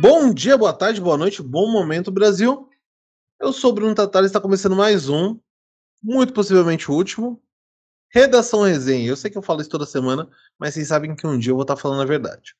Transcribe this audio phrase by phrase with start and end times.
[0.00, 2.68] Bom dia, boa tarde, boa noite, bom momento, Brasil.
[3.40, 5.38] Eu sou Bruno Tatar e está começando mais um,
[6.02, 7.42] muito possivelmente o último,
[8.10, 9.08] Redação Resenha.
[9.08, 10.28] Eu sei que eu falo isso toda semana,
[10.58, 12.54] mas vocês sabem que um dia eu vou estar falando a verdade.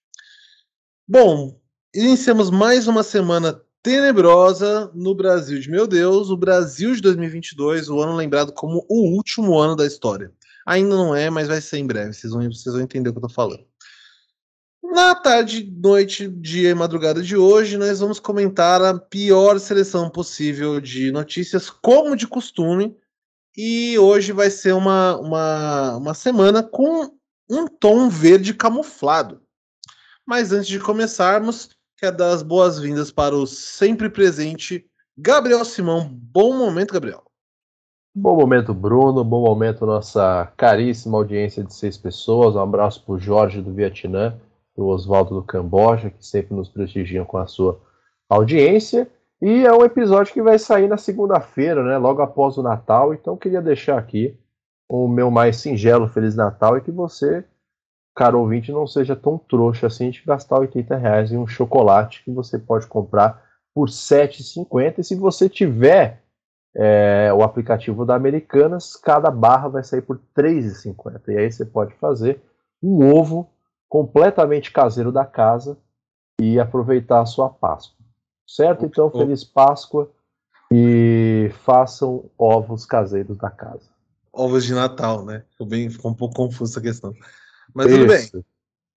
[1.07, 1.61] Bom,
[1.95, 8.01] iniciamos mais uma semana tenebrosa no Brasil de meu Deus, o Brasil de 2022, o
[8.01, 10.33] ano lembrado como o último ano da história.
[10.67, 13.19] Ainda não é, mas vai ser em breve, vocês vão, vocês vão entender o que
[13.19, 13.65] eu tô falando.
[14.83, 20.81] Na tarde, noite, dia e madrugada de hoje, nós vamos comentar a pior seleção possível
[20.81, 22.97] de notícias, como de costume,
[23.57, 27.15] e hoje vai ser uma, uma, uma semana com
[27.49, 29.43] um tom verde camuflado.
[30.27, 36.09] Mas antes de começarmos, quero dar as boas-vindas para o sempre presente Gabriel Simão.
[36.09, 37.30] Bom momento, Gabriel.
[38.13, 39.23] Bom momento, Bruno.
[39.23, 42.57] Bom momento, nossa caríssima audiência de seis pessoas.
[42.57, 44.37] Um abraço para o Jorge do Vietnã,
[44.75, 47.81] para o Oswaldo do Camboja, que sempre nos prestigiam com a sua
[48.29, 49.09] audiência.
[49.41, 51.97] E é um episódio que vai sair na segunda-feira, né?
[51.99, 53.15] Logo após o Natal.
[53.15, 54.37] Então queria deixar aqui
[54.89, 57.45] o meu mais singelo Feliz Natal e que você,
[58.13, 62.33] caro ouvinte, não seja tão trouxa assim de gastar 80 reais em um chocolate que
[62.33, 63.41] você pode comprar
[63.73, 64.99] por R$ 7,50.
[64.99, 66.20] E se você tiver
[66.75, 71.21] é, o aplicativo da Americanas, cada barra vai sair por R$ 3,50.
[71.29, 72.43] E aí você pode fazer
[72.83, 73.51] um ovo
[73.89, 75.77] completamente caseiro da casa
[76.41, 77.99] e aproveitar a sua Páscoa.
[78.47, 78.85] Certo?
[78.85, 80.11] Então, feliz Páscoa
[80.73, 83.89] e façam ovos caseiros da casa.
[84.33, 85.45] Ovos de Natal, né?
[85.51, 87.13] Ficou, bem, ficou um pouco confusa essa questão.
[87.75, 87.99] Mas Isso.
[87.99, 88.45] tudo bem.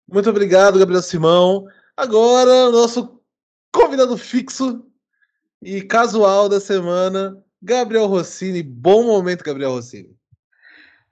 [0.07, 1.67] Muito obrigado, Gabriel Simão.
[1.97, 3.19] Agora, nosso
[3.71, 4.85] convidado fixo
[5.61, 8.61] e casual da semana, Gabriel Rossini.
[8.61, 10.15] Bom momento, Gabriel Rossini.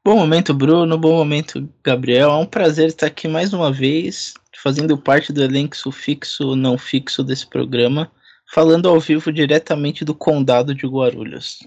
[0.03, 0.97] Bom momento, Bruno.
[0.97, 2.29] Bom momento, Gabriel.
[2.29, 7.23] É um prazer estar aqui mais uma vez, fazendo parte do elenco fixo não fixo
[7.23, 8.11] desse programa
[8.51, 11.65] falando ao vivo diretamente do condado de Guarulhos.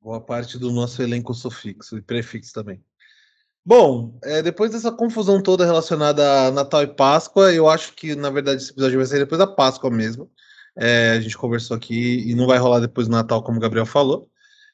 [0.00, 2.82] Boa parte do nosso elenco sufixo e prefixo também.
[3.62, 8.30] Bom, é, depois dessa confusão toda relacionada a Natal e Páscoa, eu acho que na
[8.30, 10.30] verdade esse episódio vai ser depois da Páscoa mesmo.
[10.76, 13.86] É, a gente conversou aqui e não vai rolar depois do Natal, como o Gabriel
[13.86, 14.28] falou.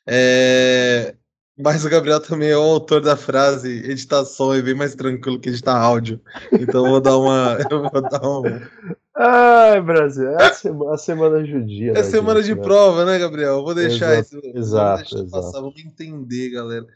[0.06, 1.14] É,
[1.62, 5.38] mas o Gabriel também é o autor da frase editar som é bem mais tranquilo
[5.38, 6.20] que editar áudio.
[6.52, 7.58] Então eu vou dar uma.
[7.70, 8.70] Eu vou dar uma...
[9.14, 11.92] Ai, Brasil, é a semana, a semana judia.
[11.94, 12.66] É semana gente, de né?
[12.66, 13.58] prova, né, Gabriel?
[13.58, 14.56] Eu vou deixar exato, isso.
[14.56, 15.30] Exato, deixar exato.
[15.30, 16.86] passar, vamos entender, galera.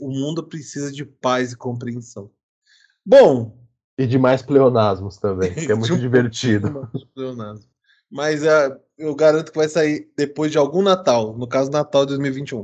[0.00, 2.30] O mundo precisa de paz e compreensão.
[3.06, 3.56] Bom.
[3.96, 6.88] E de mais pleonasmos também, que é muito divertido.
[8.10, 12.10] Mas uh, eu garanto que vai sair depois de algum Natal, no caso Natal de
[12.10, 12.60] 2021.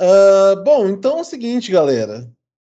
[0.00, 2.30] Uh, bom, então é o seguinte, galera.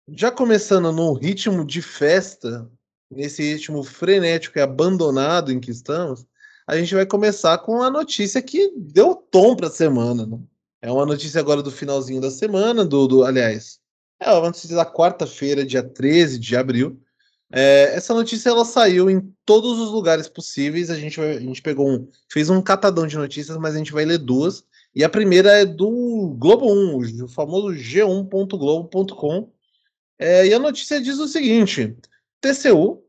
[0.09, 2.69] Já começando no ritmo de festa,
[3.11, 6.27] nesse ritmo frenético e abandonado em que estamos,
[6.67, 10.25] a gente vai começar com a notícia que deu tom para a semana.
[10.25, 10.39] Né?
[10.83, 13.81] É uma notícia agora do finalzinho da semana, do, do aliás,
[14.21, 17.01] é uma notícia da quarta-feira, dia 13 de abril.
[17.53, 20.91] É, essa notícia ela saiu em todos os lugares possíveis.
[20.91, 24.05] A gente, a gente pegou um, fez um catadão de notícias, mas a gente vai
[24.05, 24.65] ler duas.
[24.95, 29.51] E a primeira é do Globo 1, o famoso g1.globo.com.
[30.19, 31.97] É, e a notícia diz o seguinte:
[32.41, 33.03] TCU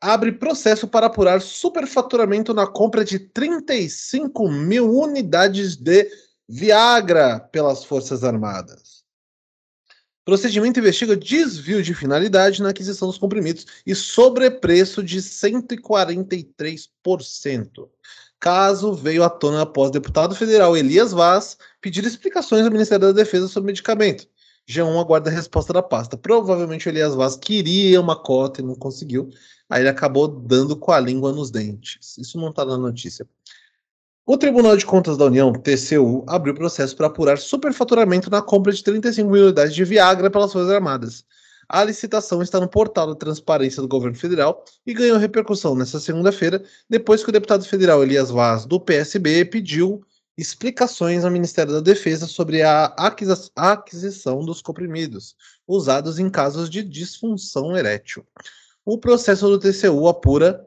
[0.00, 6.08] abre processo para apurar superfaturamento na compra de 35 mil unidades de
[6.48, 8.83] Viagra pelas Forças Armadas.
[10.24, 17.88] Procedimento investiga desvio de finalidade na aquisição dos comprimidos e sobrepreço de 143%
[18.44, 23.48] caso veio à tona após deputado federal Elias Vaz pedir explicações ao Ministério da Defesa
[23.48, 24.28] sobre o medicamento.
[24.68, 26.14] G1 aguarda a resposta da pasta.
[26.14, 29.30] Provavelmente o Elias Vaz queria uma cota e não conseguiu.
[29.70, 32.18] Aí ele acabou dando com a língua nos dentes.
[32.18, 33.26] Isso não está na notícia.
[34.26, 38.82] O Tribunal de Contas da União, TCU, abriu processo para apurar superfaturamento na compra de
[38.82, 41.26] 35 mil unidades de Viagra pelas Forças Armadas.
[41.68, 46.64] A licitação está no portal da transparência do governo federal e ganhou repercussão nesta segunda-feira,
[46.88, 50.02] depois que o deputado federal Elias Vaz, do PSB, pediu
[50.38, 52.94] explicações ao Ministério da Defesa sobre a
[53.56, 55.36] aquisição dos comprimidos
[55.68, 58.26] usados em casos de disfunção erétil.
[58.86, 60.66] O processo do TCU apura,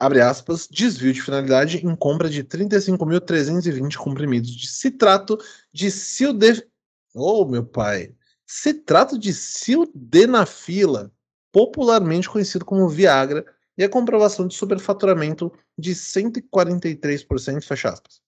[0.00, 5.38] abre aspas, desvio de finalidade em compra de 35.320 comprimidos de citrato
[5.70, 6.66] de sildenafila.
[7.14, 8.14] Oh, meu pai!
[8.46, 11.12] Se trata de sildenafila,
[11.52, 13.44] popularmente conhecido como Viagra,
[13.76, 18.20] e a comprovação de superfaturamento de 143%, fecha aspas.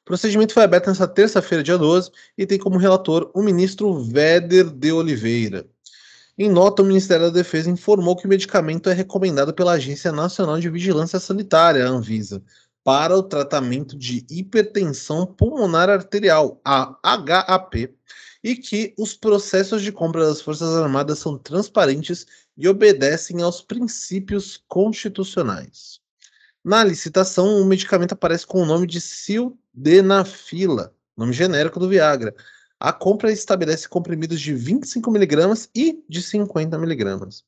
[0.00, 4.70] O procedimento foi aberto nesta terça-feira, dia 12, e tem como relator o ministro Véder
[4.70, 5.68] de Oliveira.
[6.40, 10.60] Em nota, o Ministério da Defesa informou que o medicamento é recomendado pela Agência Nacional
[10.60, 12.40] de Vigilância Sanitária, Anvisa,
[12.84, 17.92] para o tratamento de hipertensão pulmonar arterial, a HAP,
[18.44, 22.24] e que os processos de compra das Forças Armadas são transparentes
[22.56, 25.98] e obedecem aos princípios constitucionais.
[26.64, 32.32] Na licitação, o medicamento aparece com o nome de sildenafila, nome genérico do Viagra.
[32.80, 37.42] A compra estabelece comprimidos de 25mg e de 50mg.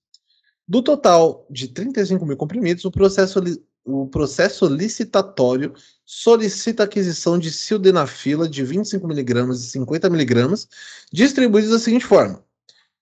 [0.66, 3.40] Do total de 35 mil comprimidos, o processo,
[3.84, 5.72] o processo licitatório
[6.04, 10.66] solicita a aquisição de sildenafila de 25mg e 50mg,
[11.12, 12.44] distribuídos da seguinte forma: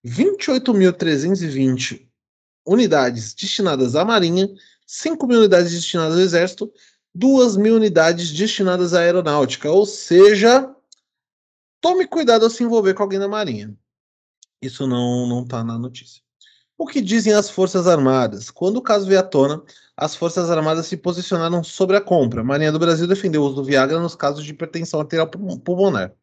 [0.04, 2.06] 28.320
[2.66, 4.48] unidades destinadas à Marinha,
[4.86, 6.70] 5 mil unidades destinadas ao Exército,
[7.14, 9.70] 2 mil unidades destinadas à Aeronáutica.
[9.70, 10.74] Ou seja,
[11.80, 13.74] tome cuidado ao se envolver com alguém da Marinha.
[14.60, 16.22] Isso não não está na notícia.
[16.76, 18.50] O que dizem as Forças Armadas?
[18.50, 19.60] Quando o caso veio à tona,
[19.96, 22.40] as Forças Armadas se posicionaram sobre a compra.
[22.40, 26.14] A Marinha do Brasil defendeu o uso do Viagra nos casos de hipertensão arterial pulmonar.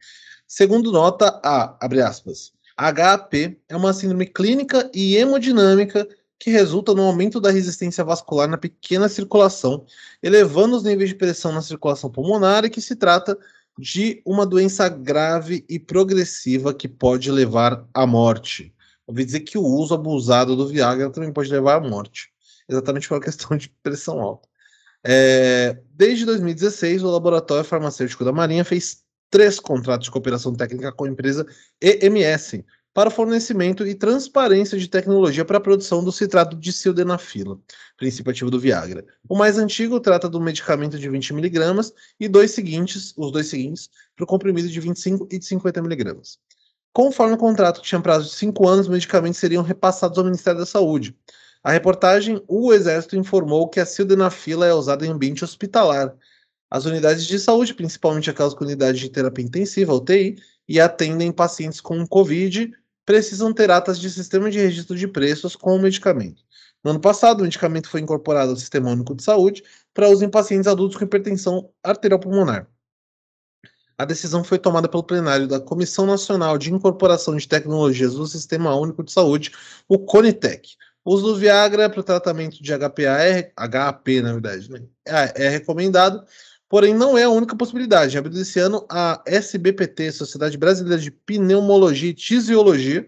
[0.48, 7.04] Segundo nota A, abre aspas, HAP é uma síndrome clínica e hemodinâmica que resulta no
[7.04, 9.86] aumento da resistência vascular na pequena circulação,
[10.22, 13.38] elevando os níveis de pressão na circulação pulmonar e que se trata
[13.77, 18.74] de uma doença grave e progressiva que pode levar à morte.
[19.06, 22.30] Ouvi dizer que o uso abusado do Viagra também pode levar à morte,
[22.69, 24.48] exatamente por uma questão de pressão alta.
[25.04, 31.06] É, desde 2016, o Laboratório Farmacêutico da Marinha fez três contratos de cooperação técnica com
[31.06, 31.45] a empresa
[31.81, 32.63] EMS,
[32.96, 37.60] para fornecimento e transparência de tecnologia para a produção do citrato de sildenafila,
[37.98, 39.06] princípio ativo do Viagra.
[39.28, 43.90] O mais antigo trata do medicamento de 20 mg e dois seguintes, os dois seguintes,
[44.16, 46.22] para o comprimido de 25 e de 50 mg.
[46.94, 50.62] Conforme o contrato que tinha prazo de cinco anos, os medicamentos seriam repassados ao Ministério
[50.62, 51.14] da Saúde.
[51.62, 56.16] A reportagem, o Exército informou que a sildenafila é usada em ambiente hospitalar.
[56.70, 61.82] As unidades de saúde, principalmente aquelas com unidade de terapia intensiva, UTI, e atendem pacientes
[61.82, 62.72] com Covid,
[63.06, 66.44] precisam ter atas de sistema de registro de preços com o medicamento.
[66.84, 69.63] No ano passado, o medicamento foi incorporado ao Sistema Único de Saúde
[69.94, 72.68] para uso em pacientes adultos com hipertensão arterial pulmonar.
[73.98, 78.75] A decisão foi tomada pelo plenário da Comissão Nacional de Incorporação de Tecnologias do Sistema
[78.75, 79.51] Único de Saúde,
[79.88, 80.75] o CONITEC.
[81.04, 83.51] O uso do Viagra para o tratamento de HPA é,
[84.22, 84.84] na verdade, né?
[85.08, 86.25] é, é recomendado
[86.68, 88.16] Porém, não é a única possibilidade.
[88.16, 93.08] Em abril desse ano, a SBPT, Sociedade Brasileira de Pneumologia e Tisiologia,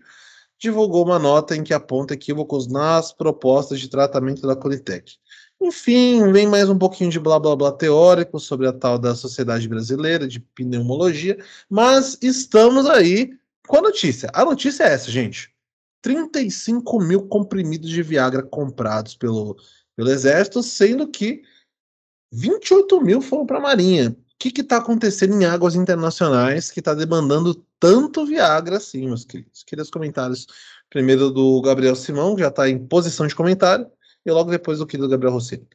[0.59, 5.13] divulgou uma nota em que aponta equívocos nas propostas de tratamento da Colitec.
[5.59, 9.67] Enfim, vem mais um pouquinho de blá blá blá teórico sobre a tal da Sociedade
[9.67, 11.37] Brasileira de Pneumologia,
[11.67, 13.31] mas estamos aí
[13.67, 14.29] com a notícia.
[14.33, 15.51] A notícia é essa, gente.
[16.01, 19.57] 35 mil comprimidos de Viagra comprados pelo,
[19.95, 21.41] pelo Exército, sendo que
[22.31, 24.09] 28 mil foram para a Marinha.
[24.09, 29.63] O que está acontecendo em águas internacionais que está demandando tanto Viagra assim, meus queridos?
[29.63, 30.47] Queria os comentários
[30.89, 33.87] primeiro do Gabriel Simão, que já está em posição de comentário,
[34.25, 35.67] e logo depois do que do Gabriel Rossetti.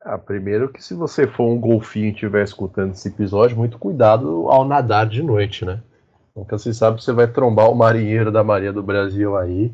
[0.00, 4.48] Ah, primeiro que se você for um golfinho e estiver escutando esse episódio, muito cuidado
[4.48, 5.82] ao nadar de noite, né?
[6.34, 9.72] Nunca se sabe que você vai trombar o marinheiro da Marinha do Brasil aí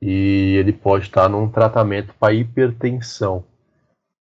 [0.00, 3.44] e ele pode estar num tratamento para hipertensão.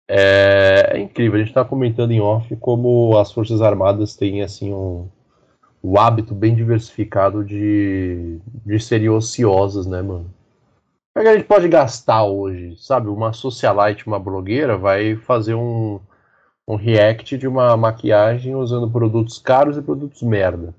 [0.07, 4.71] É, é incrível, a gente está comentando em off como as Forças Armadas têm assim
[4.71, 5.09] um,
[5.83, 10.31] um hábito bem diversificado de, de serem ociosas, né, mano?
[11.17, 12.75] O que a gente pode gastar hoje?
[12.77, 15.99] Sabe, uma socialite, uma blogueira, vai fazer um,
[16.67, 20.75] um react de uma maquiagem usando produtos caros e produtos merda.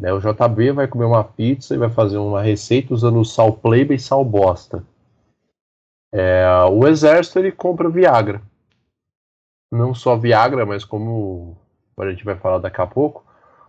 [0.00, 3.94] Né, o JB vai comer uma pizza e vai fazer uma receita usando sal playba
[3.94, 4.84] e sal bosta.
[6.12, 8.40] É, o exército ele compra Viagra.
[9.70, 11.56] Não só Viagra, mas como
[11.98, 13.24] a gente vai falar daqui a pouco,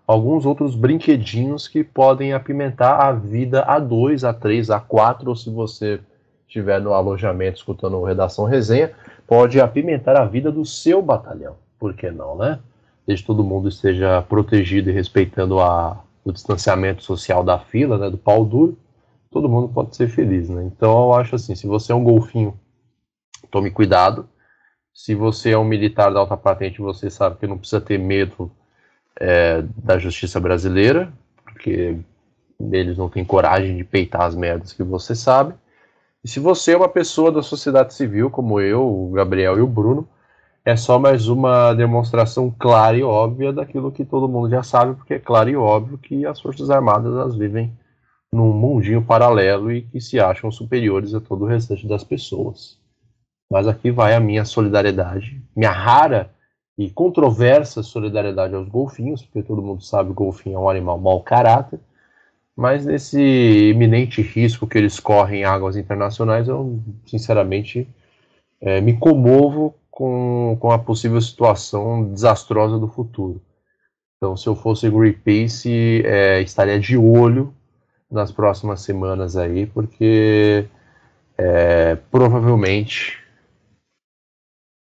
[0.08, 5.36] alguns outros brinquedinhos que podem apimentar a vida a 2, a 3, a 4, ou
[5.36, 6.00] se você
[6.48, 8.91] estiver no alojamento escutando Redação Resenha,
[9.27, 11.55] pode apimentar a vida do seu batalhão.
[11.77, 12.60] Por que não, né?
[13.05, 18.17] Desde todo mundo esteja protegido e respeitando a, o distanciamento social da fila, né, do
[18.17, 18.77] pau duro
[19.31, 20.63] todo mundo pode ser feliz, né?
[20.63, 22.59] Então eu acho assim, se você é um golfinho,
[23.51, 24.27] tome cuidado.
[24.93, 28.51] Se você é um militar da alta patente, você sabe que não precisa ter medo
[29.19, 31.98] é, da justiça brasileira, porque
[32.59, 35.53] eles não têm coragem de peitar as merdas que você sabe.
[36.24, 39.67] E se você é uma pessoa da sociedade civil, como eu, o Gabriel e o
[39.67, 40.07] Bruno,
[40.65, 45.13] é só mais uma demonstração clara e óbvia daquilo que todo mundo já sabe, porque
[45.13, 47.71] é claro e óbvio que as Forças Armadas elas vivem
[48.31, 52.77] num mundinho paralelo e que se acham superiores a todo o restante das pessoas.
[53.51, 56.31] Mas aqui vai a minha solidariedade, minha rara
[56.77, 61.00] e controversa solidariedade aos golfinhos, porque todo mundo sabe que o golfinho é um animal
[61.00, 61.79] mau caráter,
[62.55, 63.19] mas nesse
[63.69, 67.88] iminente risco que eles correm em águas internacionais, eu sinceramente
[68.62, 73.41] é, me comovo com, com a possível situação desastrosa do futuro.
[74.17, 77.53] Então, se eu fosse Greenpeace, é, estaria de olho
[78.09, 80.67] nas próximas semanas aí, porque
[81.37, 83.17] é, provavelmente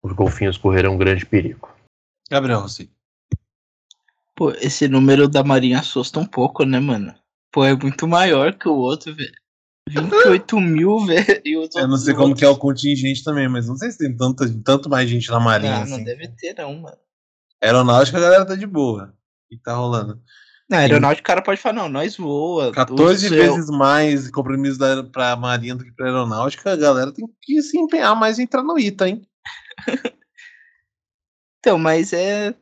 [0.02, 1.68] os golfinhos correrão um grande perigo.
[2.30, 2.88] Gabriel, sim.
[4.34, 7.14] Pô, esse número da Marinha assusta um pouco, né, mano?
[7.52, 9.32] Pô, é muito maior que o outro, velho.
[9.88, 11.42] 28 mil, velho.
[11.44, 14.62] Eu não sei como que é o contingente também, mas não sei se tem tanto,
[14.62, 15.76] tanto mais gente na Marinha.
[15.76, 15.90] Não, assim.
[15.92, 16.96] não deve ter, não, mano.
[17.62, 19.14] Aeronáutica, a galera tá de boa.
[19.44, 20.20] O que tá rolando?
[20.72, 22.72] Na aeronáutica, o cara pode falar, não, nós voa.
[22.72, 27.60] 14 vezes mais compromisso da, pra Marinha do que pra aeronáutica, a galera tem que
[27.60, 29.22] se empenhar mais em entrar no ITA, hein?
[31.60, 32.54] então, mas é.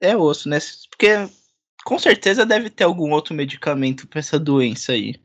[0.00, 0.58] É osso, né?
[0.88, 1.28] Porque
[1.84, 5.16] com certeza deve ter algum outro medicamento pra essa doença aí.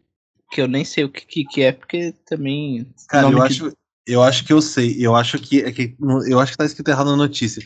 [0.51, 2.91] Que eu nem sei o que, que, que é, porque também.
[3.07, 3.41] Cara, eu que...
[3.41, 3.71] acho,
[4.07, 4.95] eu acho que eu sei.
[4.99, 5.95] Eu acho que, é que.
[6.27, 7.63] Eu acho que tá escrito errado na notícia.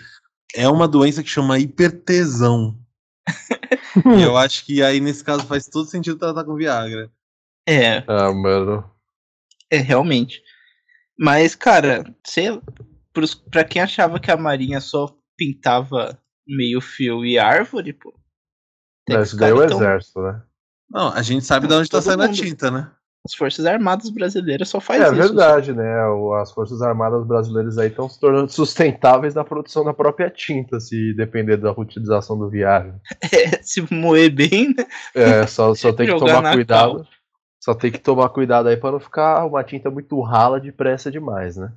[0.53, 2.77] É uma doença que chama hipertesão.
[4.17, 7.12] e eu acho que aí, nesse caso, faz todo sentido tratar com Viagra.
[7.67, 8.03] É.
[8.07, 8.89] Ah, mano.
[9.69, 10.41] É, realmente.
[11.17, 12.62] Mas, cara, sei,
[13.13, 18.13] pros, pra quem achava que a Marinha só pintava meio fio e árvore, pô.
[19.07, 19.77] Mas daí é o tão...
[19.77, 20.43] exército, né?
[20.89, 22.31] Não, a gente sabe de onde tá saindo mundo.
[22.31, 22.91] a tinta, né?
[23.25, 25.13] As Forças Armadas Brasileiras só faz é, isso.
[25.13, 25.85] É verdade, né?
[26.41, 31.13] As Forças Armadas Brasileiras aí estão se tornando sustentáveis na produção da própria tinta, se
[31.13, 32.99] depender da utilização do viário.
[33.21, 34.85] É, se moer bem, né?
[35.13, 36.95] É, só, só tem que tomar cuidado.
[36.95, 37.07] Cal.
[37.61, 41.57] Só tem que tomar cuidado aí para não ficar uma tinta muito rala depressa demais,
[41.57, 41.73] né?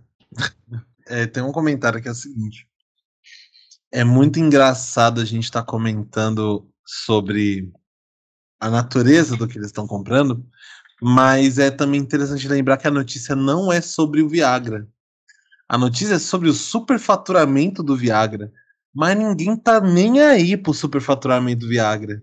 [1.08, 2.68] É, tem um comentário que é o seguinte.
[3.90, 7.70] É muito engraçado a gente estar tá comentando sobre
[8.61, 10.46] a natureza do que eles estão comprando,
[11.04, 14.88] mas é também interessante lembrar que a notícia não é sobre o Viagra.
[15.68, 18.52] A notícia é sobre o superfaturamento do Viagra.
[18.94, 22.23] Mas ninguém tá nem aí pro superfaturamento do Viagra.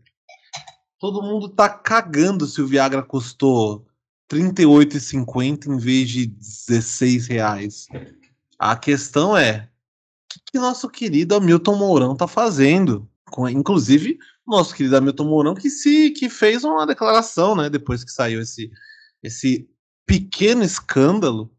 [0.97, 3.85] Todo mundo tá cagando se o Viagra custou
[4.31, 7.87] R$ 38,50 em vez de 16 reais.
[8.57, 9.67] A questão é,
[10.23, 13.09] o que, que nosso querido Hamilton Mourão tá fazendo?
[13.51, 14.17] Inclusive,
[14.49, 18.71] nosso querido Hamilton Mourão, que se que fez uma declaração, né, depois que saiu esse,
[19.23, 19.69] esse
[20.05, 21.51] pequeno escândalo,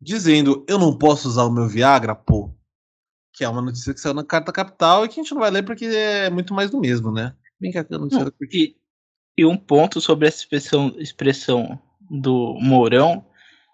[0.00, 2.54] dizendo: Eu não posso usar o meu Viagra, pô.
[3.32, 5.50] Que é uma notícia que saiu na Carta Capital e que a gente não vai
[5.50, 7.34] ler porque é muito mais do mesmo, né?
[7.60, 8.76] Bem que a notícia não, e,
[9.36, 11.80] e um ponto sobre essa expressão, expressão
[12.10, 13.24] do Mourão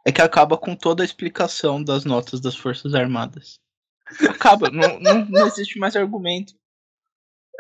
[0.07, 3.61] é que acaba com toda a explicação das notas das Forças Armadas.
[4.29, 6.55] Acaba, não, não, não existe mais argumento.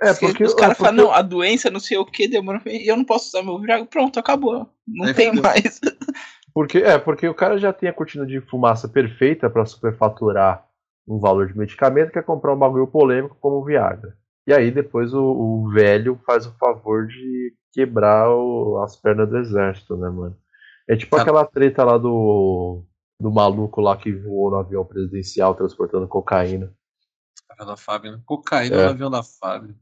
[0.02, 2.60] É, porque os caras é falam, não, a doença, não sei o que, demora.
[2.66, 3.86] E eu não posso usar meu Viagra.
[3.86, 4.68] Pronto, acabou.
[4.86, 5.80] Não é tem mais.
[6.54, 10.64] Porque, é, porque o cara já tem a cortina de fumaça perfeita para superfaturar
[11.06, 14.16] um valor de medicamento, que é comprar um bagulho polêmico como o Viagra.
[14.46, 19.36] E aí depois o, o velho faz o favor de quebrar o, as pernas do
[19.36, 20.36] exército, né, mano?
[20.88, 22.84] É tipo aquela treta lá do,
[23.18, 26.72] do maluco lá que voou no avião presidencial transportando cocaína.
[27.48, 28.22] Cara da Fábio, né?
[28.24, 28.84] Cocaína é.
[28.84, 29.74] no avião da Fábio.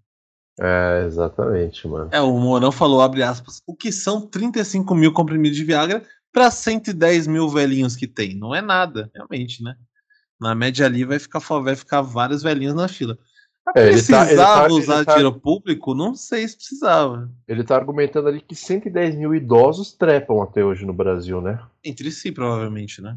[0.61, 2.11] É, exatamente, mano.
[2.13, 6.51] É, o Morão falou, abre aspas, o que são 35 mil comprimidos de Viagra para
[6.51, 8.35] 110 mil velhinhos que tem?
[8.35, 9.75] Não é nada, realmente, né?
[10.41, 13.17] Na média ali vai ficar, vai ficar vários velhinhos na fila.
[13.77, 15.95] É, precisava ele tá, ele tá, usar tá, dinheiro público?
[15.95, 17.31] Não sei se precisava.
[17.47, 21.61] Ele tá argumentando ali que 110 mil idosos trepam até hoje no Brasil, né?
[21.85, 23.17] Entre si, provavelmente, né?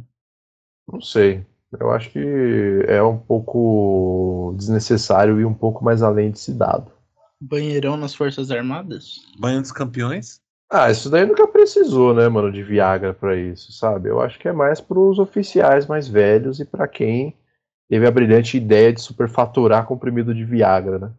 [0.88, 1.46] Não sei.
[1.80, 6.95] Eu acho que é um pouco desnecessário e um pouco mais além desse dado.
[7.42, 9.22] Banheirão nas Forças Armadas?
[9.40, 10.40] Banho dos campeões?
[10.70, 14.10] Ah, isso daí nunca precisou, né, mano, de Viagra para isso, sabe?
[14.10, 17.36] Eu acho que é mais pros oficiais mais velhos e para quem
[17.88, 21.12] teve a brilhante ideia de superfaturar comprimido de Viagra, né?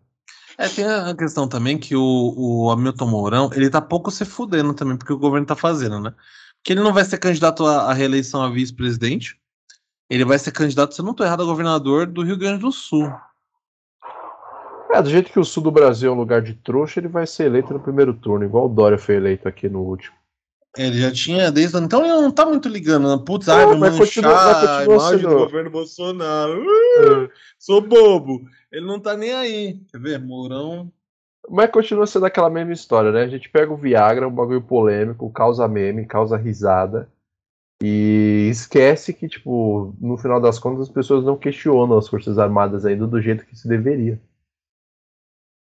[0.59, 4.75] É, tem a questão também que o, o Hamilton Mourão, ele tá pouco se fudendo
[4.75, 6.13] também, porque o governo tá fazendo, né?
[6.57, 9.39] Porque ele não vai ser candidato à, à reeleição a vice-presidente,
[10.11, 12.73] ele vai ser candidato, se eu não tô errado, a governador do Rio Grande do
[12.73, 13.13] Sul.
[14.93, 17.27] É, do jeito que o sul do Brasil é um lugar de trouxa, ele vai
[17.27, 20.15] ser eleito no primeiro turno, igual o Dória foi eleito aqui no último.
[20.77, 21.79] Ele já tinha desde.
[21.79, 23.09] Então ele não tá muito ligando.
[23.09, 23.23] né?
[23.25, 26.63] Putz, Não, ai, vou mas continua- manchar mas a imagem sendo- do governo Bolsonaro.
[26.63, 28.43] Uh, Sou bobo.
[28.71, 29.81] Ele não tá nem aí.
[29.91, 30.21] Quer ver?
[30.21, 30.93] Mourão.
[31.49, 33.23] Mas continua sendo aquela mesma história, né?
[33.23, 37.09] A gente pega o Viagra, um bagulho polêmico, causa meme, causa risada.
[37.83, 42.85] E esquece que, tipo, no final das contas, as pessoas não questionam as Forças Armadas
[42.85, 44.21] ainda do jeito que se deveria.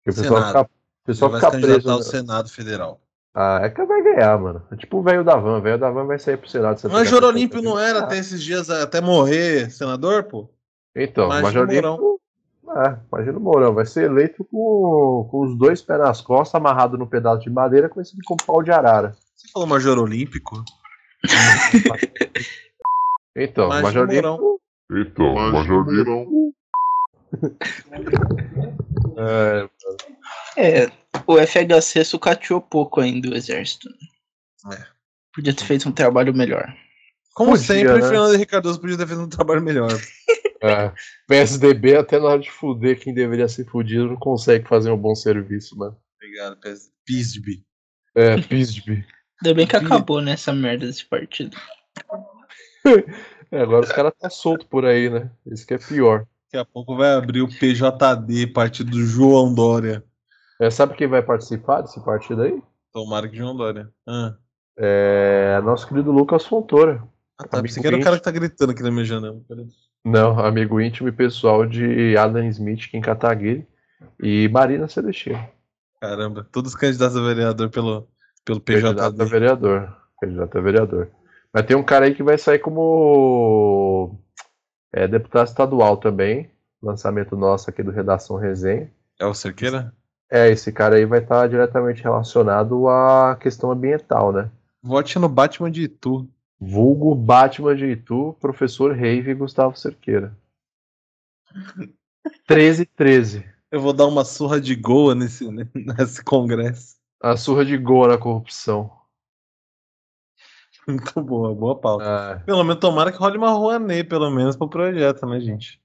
[0.05, 0.53] Porque o pessoal Senado.
[0.53, 1.75] fica, o pessoal Ele vai fica se preso.
[1.75, 2.03] candidatar ao?
[2.03, 3.01] Senado Federal.
[3.35, 4.63] Ah, é que vai ganhar, mano.
[4.71, 5.59] É tipo o velho da van.
[5.59, 6.83] O velho da van vai sair pro Senado.
[6.83, 7.27] Catarina.
[7.27, 10.51] Olímpio não era até esses dias, até morrer senador, pô?
[10.95, 11.29] Então.
[11.31, 12.19] Olímpio.
[12.77, 13.75] É, imagina o Mourão.
[13.75, 17.89] Vai ser eleito com, com os dois pés nas costas, amarrado no pedaço de madeira,
[17.89, 19.17] conhecido como pau de arara.
[19.35, 20.63] Você falou Major Olímpico?
[23.35, 24.59] Então, Major o Mourão.
[24.91, 25.11] Olímpio.
[25.11, 26.55] Então, Major Olímpio.
[30.57, 30.91] É,
[31.27, 33.89] o FHC sucateou pouco ainda o exército.
[34.73, 34.87] É.
[35.35, 36.75] Podia ter feito um trabalho melhor.
[37.35, 38.01] Como Podia, sempre, né?
[38.01, 39.91] Fernando Henrique Cardoso podia ter feito um trabalho melhor.
[40.63, 40.93] é.
[41.27, 45.15] PSDB, até na hora de fuder quem deveria ser fudido, não consegue fazer um bom
[45.15, 45.97] serviço, mano.
[46.17, 46.93] Obrigado, PS.
[47.05, 47.65] Pisby.
[48.15, 49.05] É, PISB.
[49.43, 51.57] Ainda bem que acabou nessa merda desse partido.
[53.55, 55.31] É, agora os caras tá solto por aí, né?
[55.47, 56.27] Isso que é pior.
[56.53, 60.05] Daqui a pouco vai abrir o PJD, partido do João Dória.
[60.61, 62.63] É, sabe quem vai participar desse partido aí?
[62.93, 63.89] Tomara que João Dória.
[64.07, 64.35] Ah,
[64.77, 67.03] É nosso querido Lucas Fontoura.
[67.39, 67.63] ah tá.
[67.63, 69.41] Pensei que era o cara que tá gritando aqui na minha janela.
[70.05, 73.67] Não, amigo íntimo e pessoal de Adam Smith, Kim Kataguiri
[74.23, 75.43] e Marina Celestino.
[76.03, 78.07] Caramba, todos candidatos a vereador pelo,
[78.45, 79.25] pelo Candidato a PJD.
[79.31, 79.97] vereador.
[80.21, 81.11] Candidato a vereador.
[81.51, 84.21] Mas tem um cara aí que vai sair como
[84.93, 86.51] é, deputado estadual também.
[86.83, 88.91] Lançamento nosso aqui do Redação Resenha.
[89.19, 89.95] É o Cerqueira?
[90.31, 94.51] É, esse cara aí vai estar diretamente relacionado à questão ambiental, né?
[94.83, 96.29] Vote no Batman de Itu.
[96.61, 100.37] Vulgo Batman de Itu, professor Reive e Gustavo Cerqueira.
[102.49, 103.45] 13-13.
[103.71, 106.97] Eu vou dar uma surra de goa nesse, nesse congresso.
[107.21, 108.91] A surra de gol na corrupção.
[110.89, 112.05] Muito boa, boa pauta.
[112.05, 115.81] Ah, Pelo menos tomara que role uma Rouanet, pelo menos, pro projeto, né, gente?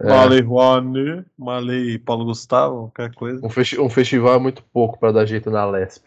[0.00, 0.08] é.
[0.08, 3.44] Malei Rouanet, Malei Paulo Gustavo, qualquer coisa.
[3.44, 6.04] Um, festi- um festival é muito pouco pra dar jeito na Lesp.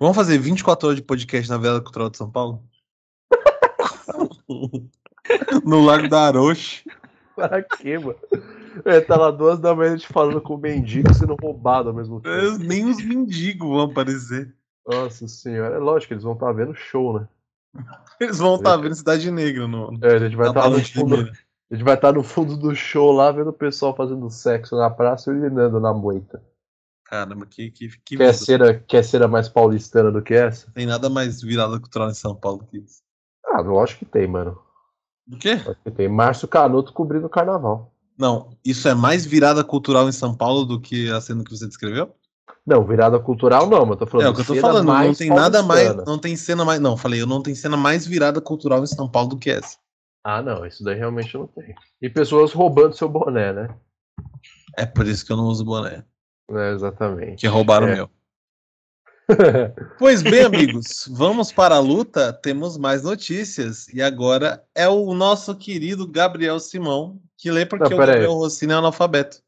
[0.00, 2.62] Vamos fazer 24 horas de podcast na Vela Cultural de São Paulo?
[5.64, 6.84] no Lago da Aroche.
[7.34, 8.16] Pra quê, mano?
[8.84, 12.20] É, tá lá duas da manhã gente falando com o mendigo sendo roubado ao mesmo
[12.20, 12.34] tempo.
[12.34, 14.54] É, Nem os mendigos vão aparecer.
[14.90, 17.28] Nossa senhora, é lógico, eles vão estar vendo show, né?
[18.20, 21.16] Eles vão estar vendo Cidade Negra no, É, a gente vai estar no Palanque fundo,
[21.16, 21.38] Limeira.
[21.70, 24.90] a gente vai estar no fundo do show lá vendo o pessoal fazendo sexo na
[24.90, 26.42] praça e urinando na moita.
[27.04, 30.70] Caramba, que, que, que Quer cena, quer cena mais paulistana do que essa?
[30.72, 33.02] Tem nada mais virada cultural em São Paulo que isso.
[33.46, 34.60] Ah, lógico que tem, mano.
[35.26, 35.54] Do quê?
[35.54, 36.08] Lógico que tem.
[36.08, 37.92] Márcio Canuto cobrindo o carnaval.
[38.18, 41.66] Não, isso é mais virada cultural em São Paulo do que a cena que você
[41.66, 42.14] descreveu?
[42.66, 44.26] Não, virada cultural não, mas eu tô falando.
[44.26, 46.96] É o que eu tô falando, não tem nada mais, não tem cena mais, não,
[46.96, 49.76] falei, eu não tem cena mais virada cultural em São Paulo do que essa.
[50.24, 51.74] Ah, não, isso daí realmente não tem.
[52.00, 53.68] E pessoas roubando seu boné, né?
[54.76, 56.04] É por isso que eu não uso boné,
[56.50, 57.40] É, exatamente.
[57.40, 57.94] que roubaram o É.
[57.96, 58.10] meu.
[59.98, 62.32] Pois bem, amigos, vamos para a luta.
[62.32, 63.86] Temos mais notícias.
[63.88, 68.18] E agora é o nosso querido Gabriel Simão, que lê porque Não, o pera aí.
[68.18, 69.40] Gabriel Rossini é analfabeto.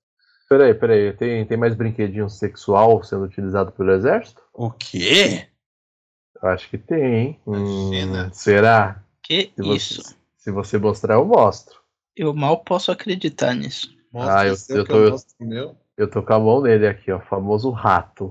[0.53, 4.43] Peraí, peraí, tem, tem mais brinquedinho sexual sendo utilizado pelo exército?
[4.53, 5.47] O quê?
[6.43, 7.41] Eu acho que tem, hein?
[7.47, 8.31] Hum, Imagina.
[8.35, 9.03] será?
[9.23, 10.17] Que Se você, isso?
[10.37, 11.81] se você mostrar, eu mostro.
[12.15, 13.97] Eu mal posso acreditar nisso.
[14.13, 15.75] Ah, eu- o seu eu que tô- meu.
[15.97, 18.31] Eu tô com a mão nele aqui, ó, famoso rato,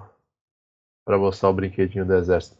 [1.03, 2.55] Pra mostrar o brinquedinho do exército.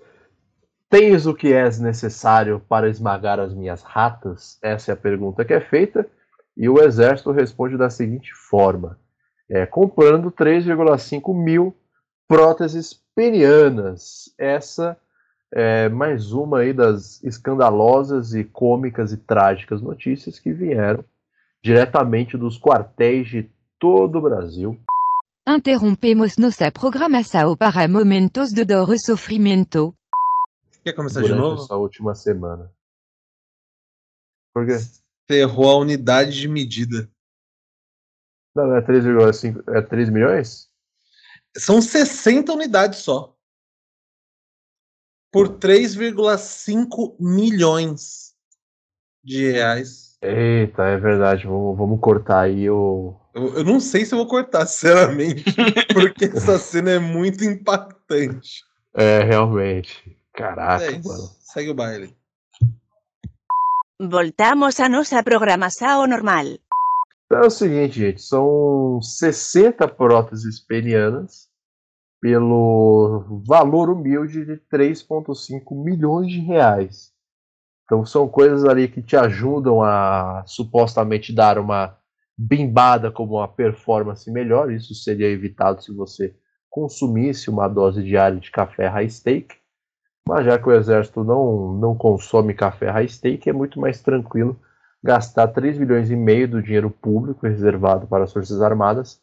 [0.90, 4.58] Tens o que és necessário para esmagar as minhas ratas?
[4.60, 6.10] Essa é a pergunta que é feita.
[6.58, 9.00] E o exército responde da seguinte forma:
[9.52, 11.76] é, comprando 3,5 mil
[12.26, 14.34] próteses penianas.
[14.38, 14.98] Essa
[15.54, 21.04] é mais uma aí das escandalosas e cômicas e trágicas notícias que vieram
[21.62, 24.80] diretamente dos quartéis de todo o Brasil.
[25.46, 29.94] Interrompemos nossa programação para momentos de dor e sofrimento.
[30.82, 31.64] Quer começar de durante novo?
[31.64, 32.72] essa última semana.
[34.54, 34.78] Por quê?
[34.78, 37.10] Você errou a unidade de medida.
[38.56, 40.70] Não, não é 3,5, é 3 milhões?
[41.58, 43.36] São 60 unidades só.
[45.32, 48.34] Por 3,5 milhões
[49.24, 50.18] de reais.
[50.22, 53.16] Eita, é verdade, vamos, vamos cortar aí o.
[53.34, 55.46] Eu, eu não sei se eu vou cortar, sinceramente,
[55.94, 58.64] porque essa cena é muito impactante.
[58.94, 60.18] É, realmente.
[60.34, 61.30] Caraca, É mano.
[61.40, 62.16] Segue o baile.
[64.00, 66.46] Voltamos a nossa programação normal.
[67.32, 71.48] Então é o seguinte, gente, são 60 próteses penianas
[72.20, 77.14] pelo valor humilde de 3,5 milhões de reais.
[77.86, 81.98] Então são coisas ali que te ajudam a supostamente dar uma
[82.38, 84.70] bimbada como uma performance melhor.
[84.70, 86.36] Isso seria evitado se você
[86.70, 89.56] consumisse uma dose diária de café high stake.
[90.28, 94.60] Mas já que o exército não, não consome café high stake, é muito mais tranquilo
[95.04, 99.22] gastar 3 milhões e meio do dinheiro público reservado para as Forças Armadas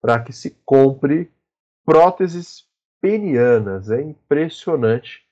[0.00, 1.30] para que se compre
[1.84, 2.64] próteses
[3.00, 3.90] penianas.
[3.90, 5.22] É impressionante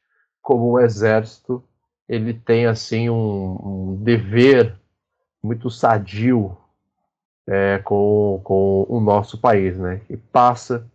[0.42, 1.62] como o exército
[2.08, 4.74] ele tem assim um, um dever
[5.42, 6.56] muito sadio
[7.46, 10.00] é, com, com o nosso país, né?
[10.08, 10.87] E passa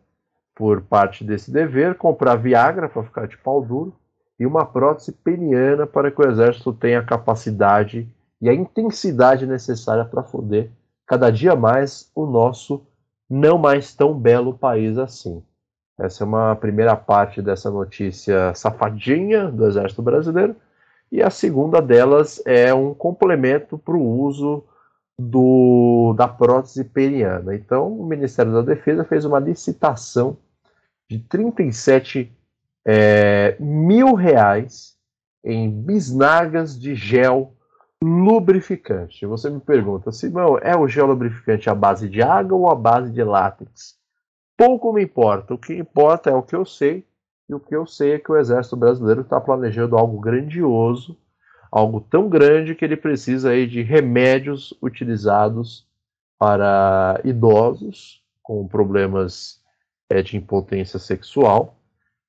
[0.55, 3.95] por parte desse dever comprar Viagra para ficar de pau duro
[4.39, 8.07] e uma prótese peniana para que o exército tenha capacidade
[8.43, 10.69] e a intensidade necessária para foder
[11.07, 12.85] cada dia mais o nosso
[13.29, 15.41] não mais tão belo país assim.
[15.97, 20.57] Essa é uma primeira parte dessa notícia safadinha do Exército Brasileiro.
[21.09, 24.65] E a segunda delas é um complemento para o uso
[25.17, 27.55] do, da prótese peniana.
[27.55, 30.35] Então, o Ministério da Defesa fez uma licitação
[31.09, 32.29] de 37
[32.85, 34.97] é, mil reais
[35.45, 37.55] em bisnagas de gel
[38.03, 39.25] lubrificante.
[39.25, 43.09] Você me pergunta, Simão, é o gel lubrificante à base de água ou à base
[43.11, 43.97] de látex?
[44.57, 45.53] Pouco me importa.
[45.53, 47.07] O que importa é o que eu sei.
[47.47, 51.17] E o que eu sei é que o Exército Brasileiro está planejando algo grandioso,
[51.71, 55.87] algo tão grande que ele precisa aí de remédios utilizados
[56.37, 59.61] para idosos com problemas
[60.09, 61.77] é, de impotência sexual.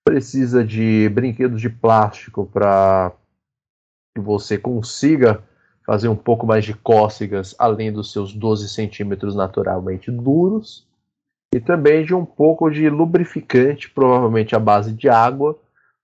[0.04, 3.12] Precisa de brinquedos de plástico para
[4.14, 5.42] que você consiga
[5.84, 10.86] fazer um pouco mais de cócegas além dos seus 12 centímetros naturalmente duros
[11.54, 15.56] e também de um pouco de lubrificante, provavelmente à base de água,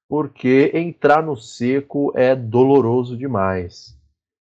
[0.09, 3.97] porque entrar no seco é doloroso demais.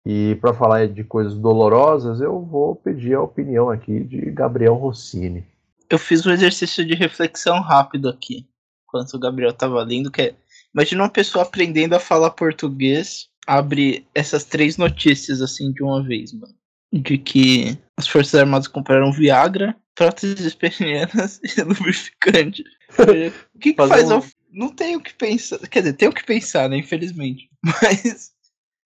[0.06, 5.44] E para falar de coisas dolorosas, eu vou pedir a opinião aqui de Gabriel Rossini.
[5.90, 8.48] Eu fiz um exercício de reflexão rápido aqui,
[8.88, 10.36] enquanto o Gabriel tava lendo, que é,
[10.74, 16.34] imagina uma pessoa aprendendo a falar português, abre essas três notícias assim de uma vez,
[16.34, 16.54] mano.
[16.92, 22.64] De que as Forças Armadas compraram Viagra, próteses penianas e lubrificante.
[22.98, 24.22] O que, que faz um-.
[24.52, 25.58] Não tenho o que pensar.
[25.60, 26.78] Quer dizer, tenho o que pensar, né?
[26.78, 27.50] Infelizmente.
[27.64, 28.32] Mas.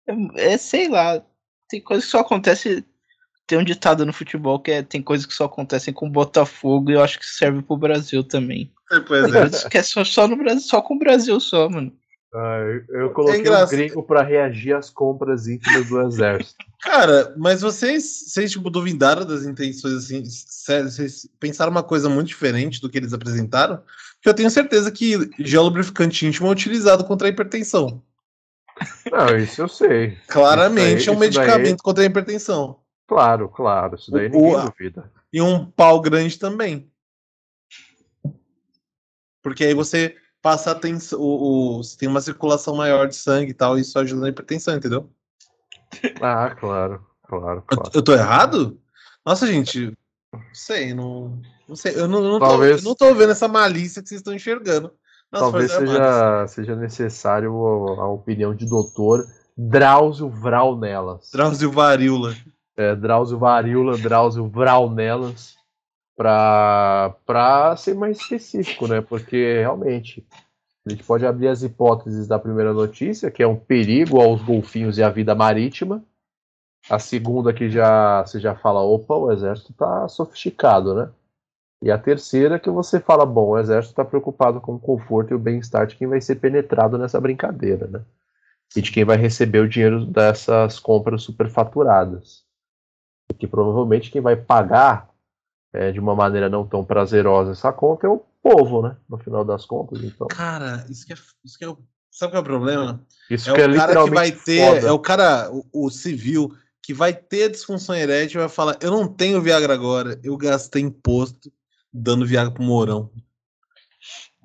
[0.09, 1.25] É, é, sei lá.
[1.69, 2.85] Tem coisas que só acontece.
[3.47, 6.91] Tem um ditado no futebol que é tem coisas que só acontecem com o Botafogo
[6.91, 8.73] e eu acho que serve pro Brasil também.
[9.07, 11.93] Pois Tem coisas que é só, só no Brasil, só com o Brasil só, mano.
[12.89, 13.69] Eu coloquei engraçado.
[13.69, 16.65] um gringo para reagir às compras íntimas do exército.
[16.83, 20.23] Cara, mas vocês, vocês tipo, duvidaram das intenções assim?
[20.25, 23.77] Vocês pensaram uma coisa muito diferente do que eles apresentaram?
[24.17, 28.03] Porque eu tenho certeza que gel lubrificante íntimo é utilizado contra a hipertensão.
[29.11, 30.19] Não, isso eu sei.
[30.27, 32.81] Claramente Isso é um daí- isso daí- medicamento contra a hipertensão.
[33.07, 33.95] Claro, claro.
[33.95, 35.13] Isso daí O- ninguém o- duvida.
[35.33, 36.91] E um pau grande também.
[39.43, 43.51] Porque aí você passa a tensão, o, o- você tem uma circulação maior de sangue
[43.53, 45.09] e tal, isso ajuda na hipertensão, entendeu?
[46.21, 47.91] Ah, claro, claro, Eu, claro.
[47.95, 48.79] eu tô errado?
[49.25, 49.97] Nossa, gente,
[50.33, 51.95] não sei, não, não sei.
[51.99, 54.93] Eu não, não, tô, Talvez- eu não tô vendo essa malícia que vocês estão enxergando.
[55.33, 56.51] nas Talvez Forças Armadas.
[56.51, 57.51] seja, seja necessário
[57.99, 59.25] a a opinião de doutor
[59.57, 61.31] Drauzio Vral nelas.
[61.33, 62.35] Drauzio Varíola.
[62.77, 65.55] é, Drauzio Varíola, Drauzio Vral nelas,
[66.17, 69.01] para ser mais específico, né?
[69.01, 70.27] Porque realmente
[70.87, 74.99] a gente pode abrir as hipóteses da primeira notícia, que é um perigo aos golfinhos
[74.99, 76.05] e à vida marítima.
[76.91, 81.11] A segunda que já você já fala, opa, o exército está sofisticado, né?
[81.83, 85.35] E a terceira que você fala, bom, o exército está preocupado com o conforto e
[85.35, 88.03] o bem-estar de quem vai ser penetrado nessa brincadeira, né?
[88.77, 92.45] E de quem vai receber o dinheiro dessas compras superfaturadas.
[93.27, 95.14] Porque provavelmente quem vai pagar
[95.75, 98.97] é, de uma maneira não tão prazerosa essa conta é o povo, né?
[99.09, 100.29] No final das contas, então.
[100.29, 101.17] Cara, isso que é.
[101.45, 101.79] Isso que é o-
[102.11, 103.05] sabe qual é o problema?
[103.29, 104.87] Isso É o que é cara que vai ter, foda.
[104.89, 108.91] é o cara, o, o civil, que vai ter disfunção erétil e vai falar: Eu
[108.91, 111.53] não tenho Viagra agora, eu gastei imposto
[111.93, 113.11] dando Viagra pro Mourão.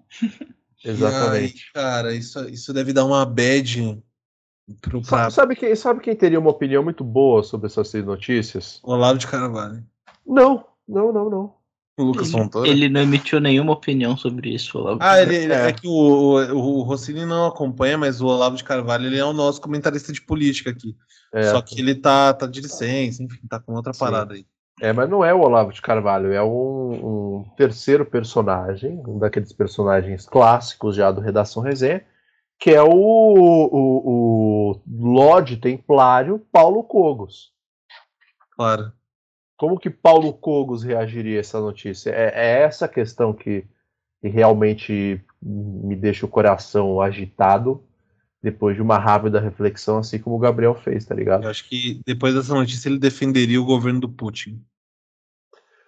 [0.83, 1.53] Exatamente.
[1.67, 4.01] Aí, cara, isso, isso deve dar uma bad
[4.81, 8.79] pro Sabe, sabe quem, sabe quem teria uma opinião muito boa sobre essas três notícias?
[8.83, 9.83] Olavo de Carvalho.
[10.25, 11.53] Não, não, não, não.
[11.97, 12.67] O Lucas Fontoura.
[12.69, 14.99] Ele não emitiu nenhuma opinião sobre isso, Olavo.
[15.01, 15.67] Ah, ele, ele- É.
[15.67, 15.73] é.
[15.73, 19.33] que o, o, o Rossini não acompanha, mas o Olavo de Carvalho ele é o
[19.33, 20.95] nosso comentarista de política aqui.
[21.33, 23.99] É, Só que ele tá, tá de licença, enfim, tá com outra Sim.
[23.99, 24.45] parada aí.
[24.81, 29.51] é, mas não é o Olavo de Carvalho, é um, um terceiro personagem, um daqueles
[29.51, 32.03] personagens clássicos já do Redação Resenha,
[32.57, 33.71] que é o, o,
[34.73, 37.51] o Lorde Templário Paulo Cogos.
[38.55, 38.93] Claro.
[39.59, 42.11] Como que Paulo Cogos reagiria a essa notícia?
[42.11, 43.65] É, é essa questão que,
[44.21, 47.83] que realmente me deixa o coração agitado
[48.41, 51.43] depois de uma rápida reflexão, assim como o Gabriel fez, tá ligado?
[51.43, 54.63] Eu acho que depois dessa notícia ele defenderia o governo do Putin.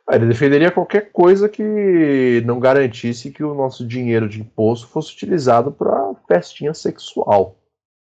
[0.05, 5.13] Ah, Ele defenderia qualquer coisa que não garantisse que o nosso dinheiro de imposto fosse
[5.13, 7.57] utilizado para festinha sexual.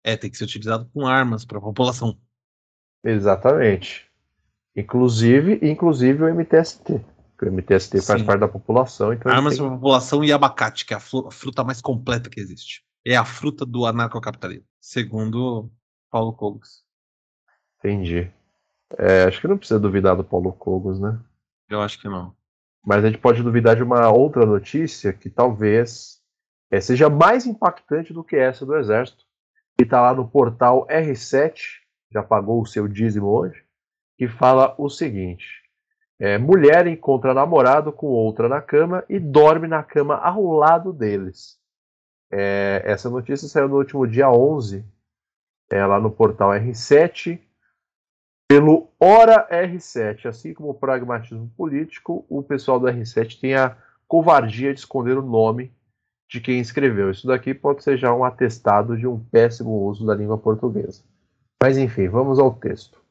[0.03, 2.17] É, tem que ser utilizado com armas para a população.
[3.05, 4.11] Exatamente.
[4.75, 7.05] Inclusive, inclusive o MTST.
[7.37, 8.27] Porque o MTST faz Sim.
[8.27, 11.65] parte da população, então Armas tem- para a população e abacate, que é a fruta
[11.65, 12.83] mais completa que existe.
[13.05, 15.71] É a fruta do anarcocapitalismo, segundo
[16.11, 16.85] Paulo Cogos.
[17.79, 18.31] entendi.
[18.97, 21.19] É, acho que não precisa duvidar do Paulo Cogos, né?
[21.69, 22.35] Eu acho que não.
[22.85, 26.21] Mas a gente pode duvidar de uma outra notícia que talvez
[26.71, 29.25] eh, seja mais impactante do que essa do Exército.
[29.77, 31.55] Que está lá no portal R7,
[32.13, 33.62] já pagou o seu dízimo hoje,
[34.23, 35.65] que fala o seguinte:
[36.21, 41.59] eh, mulher encontra namorado com outra na cama e dorme na cama ao lado deles.
[42.31, 44.85] Eh, essa notícia saiu no último dia 11,
[45.73, 47.41] eh, lá no portal R7,
[48.49, 54.73] pelo Hora R7, assim como o pragmatismo político, o pessoal do R7 tem a covardia
[54.73, 55.75] de esconder o nome
[56.31, 57.11] de quem escreveu.
[57.11, 61.03] Isso daqui pode ser já um atestado de um péssimo uso da língua portuguesa.
[61.61, 63.02] Mas enfim, vamos ao texto.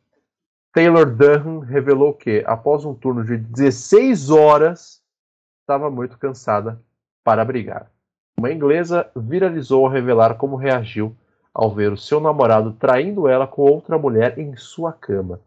[0.73, 5.01] Taylor Durham revelou que, após um turno de 16 horas,
[5.61, 6.81] estava muito cansada
[7.23, 7.91] para brigar.
[8.37, 11.15] Uma inglesa viralizou ao revelar como reagiu
[11.53, 15.41] ao ver o seu namorado traindo ela com outra mulher em sua cama.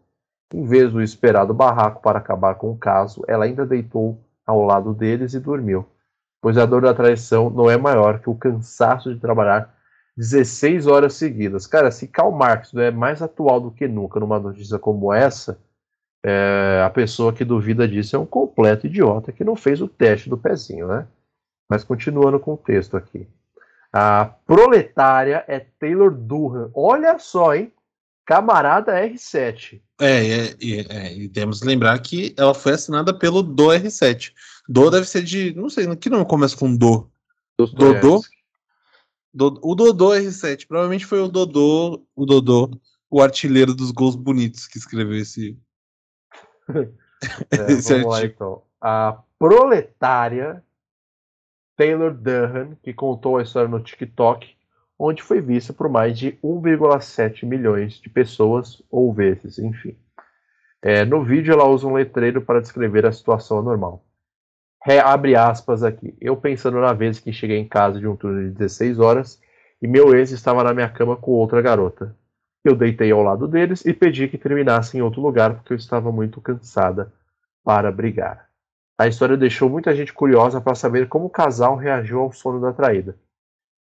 [0.52, 4.92] Em vez do esperado barraco para acabar com o caso, ela ainda deitou ao lado
[4.92, 5.87] deles e dormiu,
[6.40, 9.74] pois a dor da traição não é maior que o cansaço de trabalhar
[10.16, 11.66] 16 horas seguidas.
[11.66, 15.59] Cara, se Karl Marx é mais atual do que nunca numa notícia como essa,
[16.24, 20.31] é, a pessoa que duvida disso é um completo idiota que não fez o teste
[20.31, 21.07] do pezinho, né?
[21.68, 23.27] Mas continuando com o texto aqui.
[23.92, 26.70] A proletária é Taylor Durham.
[26.74, 27.72] Olha só, hein?
[28.27, 29.81] Camarada R7.
[30.00, 34.33] É, é, é, é, e temos que lembrar que ela foi assinada pelo Do R7.
[34.68, 35.55] Do deve ser de.
[35.55, 37.11] Não sei, que não começa com Do.
[37.59, 38.22] Dodô?
[39.35, 40.66] Do- o Dodô R7.
[40.68, 42.70] Provavelmente foi o Dodô, o Dodô,
[43.11, 45.59] o artilheiro dos gols bonitos que escreveu esse.
[47.51, 48.35] É, Esse vamos lá artigo.
[48.35, 48.62] então.
[48.81, 50.62] A proletária
[51.77, 54.55] Taylor Durham, que contou a história no TikTok,
[54.99, 59.97] onde foi vista por mais de 1,7 milhões de pessoas ou vezes, enfim.
[60.83, 64.05] É, no vídeo ela usa um letreiro para descrever a situação anormal.
[64.85, 66.14] Re- abre aspas aqui.
[66.20, 69.40] Eu pensando na vez que cheguei em casa de um turno de 16 horas
[69.81, 72.14] e meu ex estava na minha cama com outra garota.
[72.64, 76.11] Eu deitei ao lado deles e pedi que terminassem em outro lugar porque eu estava
[76.12, 77.12] muito cansada
[77.62, 78.49] para brigar.
[78.99, 82.73] A história deixou muita gente curiosa para saber como o casal reagiu ao sono da
[82.73, 83.16] traída.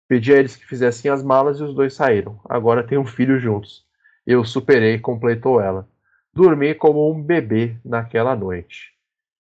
[0.08, 2.40] Pedi a eles que fizessem as malas e os dois saíram.
[2.50, 3.86] Agora tem um filho juntos.
[4.26, 5.88] Eu superei, completou ela.
[6.34, 8.93] Dormi como um bebê naquela noite.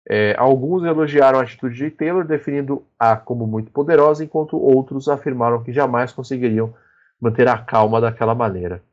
[0.08, 5.74] É, alguns elogiaram a atitude de Taylor, definindo-a como muito poderosa, enquanto outros afirmaram que
[5.74, 6.74] jamais conseguiriam
[7.20, 8.84] manter a calma daquela maneira.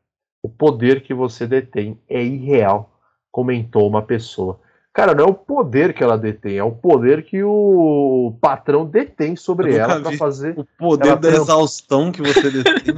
[0.43, 2.91] O poder que você detém é irreal,
[3.31, 4.59] comentou uma pessoa.
[4.93, 9.35] Cara, não é o poder que ela detém, é o poder que o patrão detém
[9.37, 10.59] sobre ela para fazer.
[10.59, 12.95] O poder da exaustão que você detém.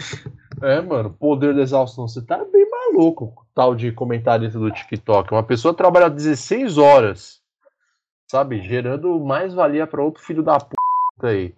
[0.61, 2.09] É, mano, poder da exaustão.
[2.09, 5.33] Você tá bem maluco, com o tal de comentarista do TikTok.
[5.33, 7.41] Uma pessoa trabalha 16 horas,
[8.35, 8.61] sabe?
[8.61, 11.55] Gerando mais valia para outro filho da puta aí.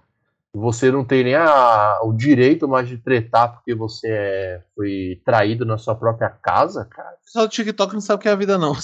[0.55, 5.65] Você não tem nem a- o direito mais de tretar porque você é- foi traído
[5.65, 7.17] na sua própria casa, cara.
[7.21, 8.75] O pessoal do TikTok não sabe o que é a vida, não.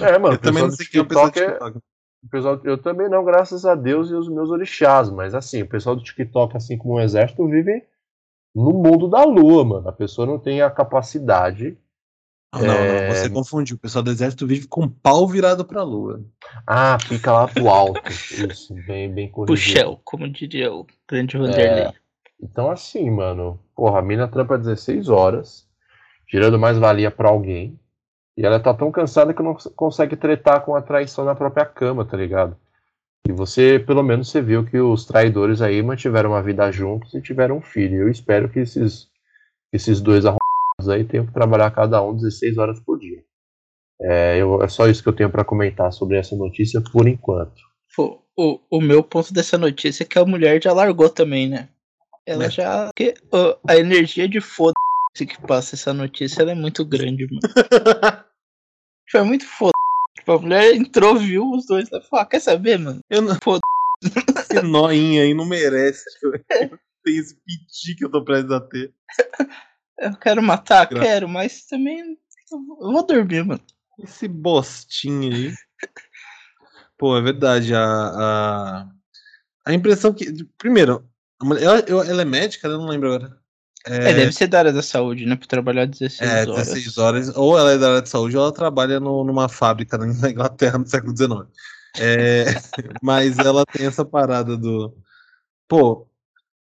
[0.00, 1.78] É, mano, Eu também não sei quem é o pessoal do TikTok é- TikTok.
[2.24, 5.68] o pessoal, eu também não, graças a Deus e os meus orixás, mas assim, o
[5.68, 7.82] pessoal do TikTok, assim como o exército, vive
[8.54, 9.88] no mundo da lua, mano.
[9.88, 11.76] A pessoa não tem a capacidade.
[12.52, 13.08] Ah, não, É.
[13.08, 13.76] não, você confundiu.
[13.76, 16.22] O pessoal do exército vive com o pau virado pra lua.
[16.66, 18.00] Ah, fica lá pro alto.
[18.08, 19.80] Isso, bem, bem corrigido.
[19.80, 21.92] Puxel, como diria o grande Vanderlei.
[22.42, 25.66] Então, assim, mano, porra, a mina trampa 16 horas,
[26.30, 27.78] gerando mais valia pra alguém.
[28.36, 32.04] E ela tá tão cansada que não consegue tretar com a traição na própria cama,
[32.04, 32.54] tá ligado?
[33.26, 37.20] E você, pelo menos, você viu que os traidores aí mantiveram uma vida juntos e
[37.22, 38.02] tiveram um filho.
[38.02, 39.08] Eu espero que esses,
[39.72, 40.24] esses dois
[40.86, 43.22] arrombados aí tenham que trabalhar cada um 16 horas por dia.
[44.00, 47.54] É, eu, é só isso que eu tenho para comentar sobre essa notícia por enquanto.
[47.94, 51.68] Pô, o, o meu ponto dessa notícia é que a mulher já largou também, né?
[52.26, 52.50] Ela Né?
[52.50, 52.90] já.
[52.94, 54.74] que, ó, a energia de foda
[55.14, 57.40] que passa essa notícia é muito grande, mano.
[59.06, 59.70] Tipo, é muito foda.
[60.18, 62.98] Tipo, a mulher entrou, viu os dois e falou: ah, quer saber, mano?
[63.08, 63.36] Eu não...
[63.42, 63.60] Foda.
[64.02, 66.04] Esse noinha aí não merece.
[67.04, 68.92] Tem esse piti que eu tô prestes a ter.
[69.98, 72.18] Eu quero matar, Gra- quero, mas também.
[72.52, 73.60] Eu vou dormir, mano.
[73.98, 75.54] Esse bostinho aí.
[76.98, 77.74] Pô, é verdade.
[77.74, 78.88] A, a,
[79.64, 80.44] a impressão que.
[80.58, 81.08] Primeiro,
[81.40, 83.38] a mulher- ela, ela é médica, eu não lembro agora.
[83.88, 85.36] É, deve ser da área da saúde, né?
[85.36, 86.66] Pra trabalhar 16 É, horas.
[86.66, 87.36] 16 horas.
[87.36, 90.30] Ou ela é da área de saúde ou ela trabalha no- numa fábrica na na
[90.30, 91.46] Inglaterra no século XIX.
[91.98, 92.44] É,
[93.02, 94.96] mas ela tem essa parada do.
[95.68, 96.08] Pô,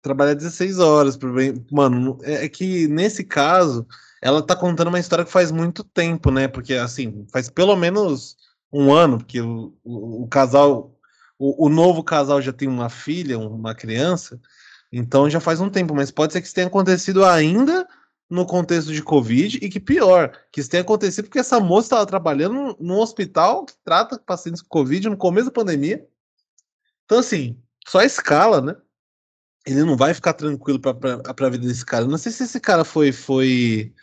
[0.04, 1.18] trabalhar 16 horas.
[1.18, 1.32] Por
[1.72, 3.88] mano, é, é que nesse caso,
[4.22, 6.48] ela tá contando uma história que faz muito tempo, né?
[6.48, 8.38] Porque, assim, faz pelo menos
[8.72, 10.92] um ano, porque o, o, o casal.
[11.40, 14.40] O, o novo casal já tem uma filha, uma criança.
[14.92, 17.88] Então já faz um tempo, mas pode ser que isso tenha acontecido ainda
[18.30, 22.06] no contexto de Covid e que pior, que isso tenha acontecido porque essa moça estava
[22.06, 26.08] trabalhando num hospital que trata pacientes com Covid no começo da pandemia.
[27.06, 28.76] Então, assim, só a escala, né?
[29.66, 32.06] Ele não vai ficar tranquilo para a vida desse cara.
[32.06, 33.12] Eu não sei se esse cara foi.
[33.12, 33.94] foi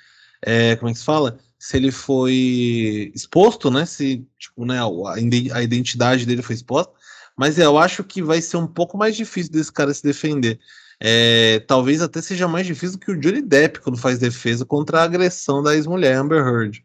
[0.43, 1.39] é, como é que se fala?
[1.59, 3.85] Se ele foi exposto, né?
[3.85, 6.93] Se, tipo, né, a, ide- a identidade dele foi exposta.
[7.37, 10.59] Mas eu acho que vai ser um pouco mais difícil desse cara se defender.
[10.99, 15.05] É, talvez até seja mais difícil que o Johnny Depp quando faz defesa contra a
[15.05, 16.85] agressão da ex-mulher Amber Heard.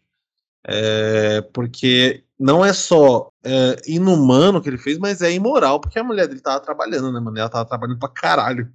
[0.68, 5.98] É, porque não é só é, inumano o que ele fez, mas é imoral, porque
[5.98, 7.38] a mulher dele tava trabalhando, né, mano?
[7.38, 8.72] Ela tava trabalhando pra caralho.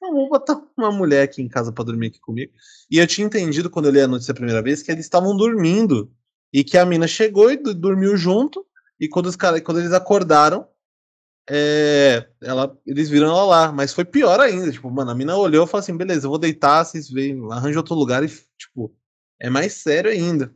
[0.00, 2.52] Não, vou botar uma mulher aqui em casa pra dormir aqui comigo.
[2.90, 5.36] E eu tinha entendido quando eu li a notícia a primeira vez que eles estavam
[5.36, 6.12] dormindo
[6.52, 8.66] e que a mina chegou e dormiu junto.
[8.98, 10.66] E quando, os cara, quando eles acordaram,
[11.48, 14.70] é, ela, eles viram ela lá, mas foi pior ainda.
[14.70, 17.78] Tipo, mano, a mina olhou e falou assim: beleza, eu vou deitar, vocês veem, arranja
[17.78, 18.94] outro lugar e, tipo,
[19.40, 20.54] é mais sério ainda.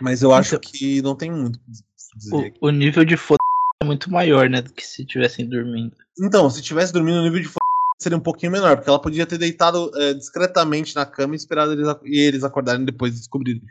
[0.00, 2.54] Mas eu acho Então- que não tem muito o que dizer.
[2.60, 3.38] O, o nível de foda
[3.82, 4.60] é muito maior, né?
[4.62, 5.94] Do que se estivessem dormindo.
[6.20, 7.54] Então, se tivesse dormindo no nível de f...
[8.00, 11.72] seria um pouquinho menor, porque ela podia ter deitado é, discretamente na cama e esperado
[11.72, 13.62] eles, e eles acordarem depois de descobrirem.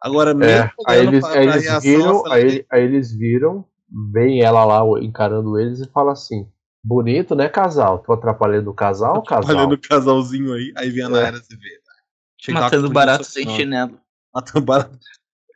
[0.00, 3.12] Agora, É, mesmo aí olhando eles, pra- aí eles reação, viram, falei, aí, aí eles
[3.12, 3.64] viram,
[4.12, 6.46] vem ela lá encarando eles e fala assim:
[6.84, 7.98] bonito, né, casal?
[8.00, 9.56] Tô atrapalhando o casal, casal?
[9.56, 11.10] Olhando o casalzinho aí, aí vem a É.
[11.10, 11.82] Nayara Azevedo.
[12.38, 13.98] Chegava Matando com barato sem ó, chinelo.
[14.34, 14.98] Matando barato.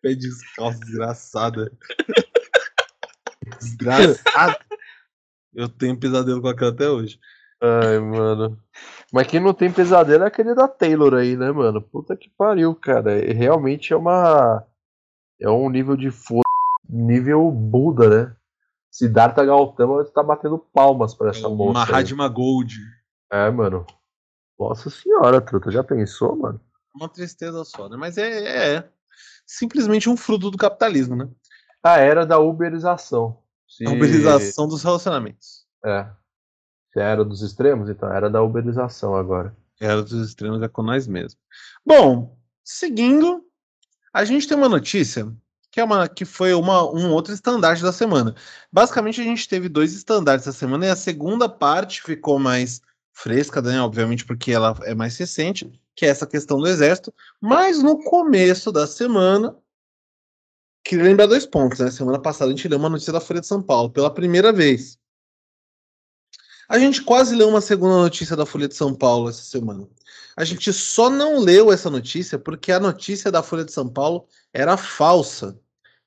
[0.02, 1.72] Pé descalço, desgraçada.
[3.60, 4.58] Desgraçada.
[5.54, 7.18] Eu tenho pesadelo com aquela até hoje.
[7.60, 8.58] Ai, mano.
[9.12, 11.80] Mas quem não tem pesadelo é aquele da Taylor aí, né, mano?
[11.82, 13.18] Puta que pariu, cara.
[13.18, 14.64] E Realmente é uma.
[15.40, 16.42] É um nível de foda.
[16.88, 18.36] Nível Buda, né?
[18.90, 21.80] Siddhartha Gautama tá batendo palmas pra essa moça.
[21.80, 21.90] aí.
[21.90, 22.76] Mahatma Gold.
[23.30, 23.84] É, mano.
[24.58, 25.70] Nossa senhora, truta.
[25.70, 26.60] Já pensou, mano?
[26.94, 27.96] Uma tristeza só, né?
[27.96, 28.90] Mas é, é
[29.46, 31.28] simplesmente um fruto do capitalismo, né?
[31.82, 33.38] A era da uberização.
[33.66, 33.86] Se...
[33.86, 35.66] A uberização dos relacionamentos.
[35.84, 36.06] É.
[36.92, 39.56] Se era dos extremos, então era da uberização agora.
[39.80, 41.38] Era dos extremos é com nós mesmo.
[41.84, 43.44] Bom, seguindo,
[44.12, 45.32] a gente tem uma notícia
[45.70, 48.34] que é uma que foi uma, um outro estandarte da semana.
[48.72, 52.80] Basicamente, a gente teve dois estandartes essa semana e a segunda parte ficou mais
[53.18, 53.80] fresca, né?
[53.80, 57.12] Obviamente, porque ela é mais recente, que é essa questão do exército.
[57.40, 59.56] Mas no começo da semana,
[60.84, 61.90] queria lembrar dois pontos, né?
[61.90, 64.96] Semana passada a gente leu uma notícia da Folha de São Paulo pela primeira vez.
[66.68, 69.88] A gente quase leu uma segunda notícia da Folha de São Paulo essa semana.
[70.36, 74.28] A gente só não leu essa notícia porque a notícia da Folha de São Paulo
[74.52, 75.58] era falsa.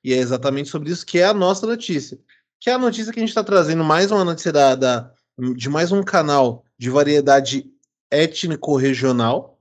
[0.02, 2.18] E é exatamente sobre isso que é a nossa notícia.
[2.58, 5.12] Que é a notícia que a gente está trazendo mais uma notícia da, da-
[5.56, 7.70] de mais um canal de variedade
[8.10, 9.56] étnico-regional,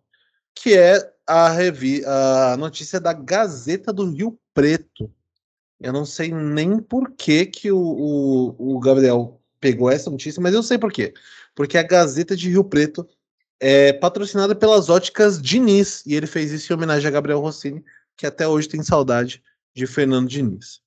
[0.55, 5.07] que é a, revi a notícia da Gazeta do Rio Preto.
[5.79, 10.55] Eu não sei nem por que, que o, o, o Gabriel pegou essa notícia, mas
[10.55, 11.13] eu sei por quê.
[11.53, 13.07] Porque a Gazeta de Rio Preto
[13.59, 17.85] é patrocinada pelas óticas Diniz, e ele fez isso em homenagem a Gabriel Rossini,
[18.17, 19.43] que até hoje tem saudade
[19.75, 20.81] de Fernando Diniz.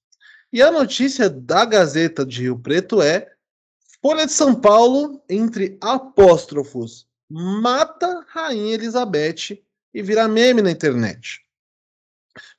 [0.52, 3.33] E a notícia da Gazeta de Rio Preto é
[4.04, 9.58] Folha de São Paulo, entre apóstrofos, mata Rainha Elizabeth
[9.94, 11.40] e vira meme na internet.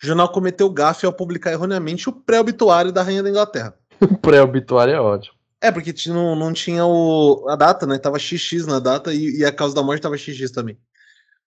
[0.02, 3.78] O jornal cometeu gafe ao publicar erroneamente o pré-obituário da Rainha da Inglaterra.
[4.02, 5.36] O pré-obituário é ótimo.
[5.62, 8.00] É, porque não, não tinha o, a data, né?
[8.00, 10.80] Tava XX na data e, e a causa da morte tava XX também.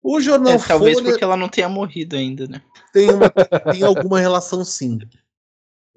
[0.01, 2.63] O jornal É, talvez Folha porque ela não tenha morrido ainda, né?
[2.93, 3.31] tem, uma-
[3.73, 4.99] tem alguma relação sim.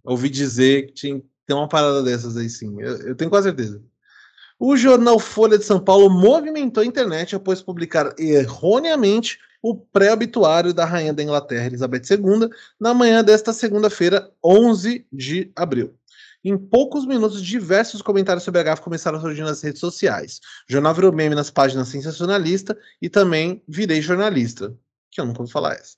[0.03, 2.81] Ouvi dizer que tinha, tem uma parada dessas aí sim.
[2.81, 3.81] Eu, eu tenho quase certeza.
[4.63, 10.85] O jornal Folha de São Paulo movimentou a internet após publicar erroneamente o pré-obituário da
[10.85, 12.47] rainha da Inglaterra, Elizabeth II,
[12.79, 15.95] na manhã desta segunda-feira, 11 de abril.
[16.43, 20.39] Em poucos minutos, diversos comentários sobre a gafe começaram a surgir nas redes sociais.
[20.69, 24.77] O jornal virou meme nas páginas sensacionalista e também virei jornalista,
[25.09, 25.97] que eu nunca ouvi falar essa.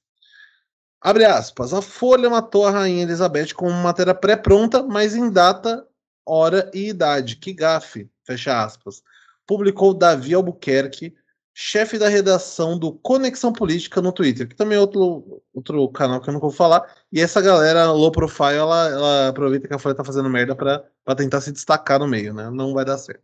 [1.01, 1.73] Abre aspas.
[1.73, 5.85] A Folha matou a rainha Elizabeth com uma matéria pré-pronta, mas em data,
[6.25, 7.35] hora e idade.
[7.35, 8.09] Que gafe.
[8.25, 9.03] Fecha aspas.
[9.45, 11.13] Publicou Davi Albuquerque,
[11.53, 16.29] chefe da redação do Conexão Política no Twitter, que também é outro, outro canal que
[16.29, 16.83] eu nunca vou falar.
[17.11, 21.15] E essa galera low profile, ela, ela aproveita que a Folha tá fazendo merda pra
[21.15, 22.49] tentar se destacar no meio, né?
[22.49, 23.23] Não vai dar certo.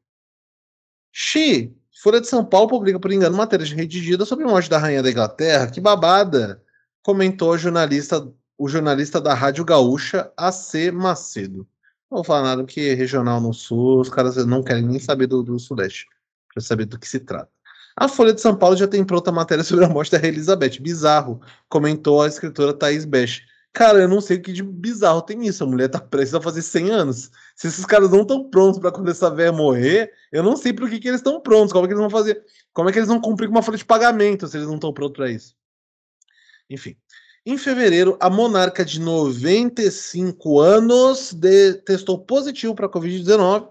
[1.11, 5.03] Xi, Folha de São Paulo publica por engano matérias redigidas sobre a morte da rainha
[5.03, 5.69] da Inglaterra.
[5.69, 6.63] Que babada!
[7.01, 11.67] Comentou a jornalista, o jornalista da Rádio Gaúcha, AC Macedo.
[12.11, 16.07] Não nada é regional no sul, os caras não querem nem saber do, do Sudeste,
[16.51, 17.51] para saber do que se trata.
[17.95, 20.79] A Folha de São Paulo já tem pronta matéria sobre a morte da Elizabeth.
[20.79, 23.41] Bizarro, comentou a escritora Thaís Besch.
[23.71, 25.63] Cara, eu não sei o que de bizarro tem isso.
[25.63, 27.31] A mulher tá prestes a fazer 100 anos.
[27.55, 30.89] Se esses caras não estão prontos para quando essa velha morrer, eu não sei pro
[30.89, 31.71] que, que eles estão prontos.
[31.71, 32.43] Como é que eles vão fazer?
[32.73, 34.91] Como é que eles vão cumprir com uma folha de pagamento se eles não estão
[34.91, 35.55] prontos para isso?
[36.69, 36.97] Enfim.
[37.49, 43.69] Em fevereiro, a monarca de 95 anos de- testou positivo para a Covid-19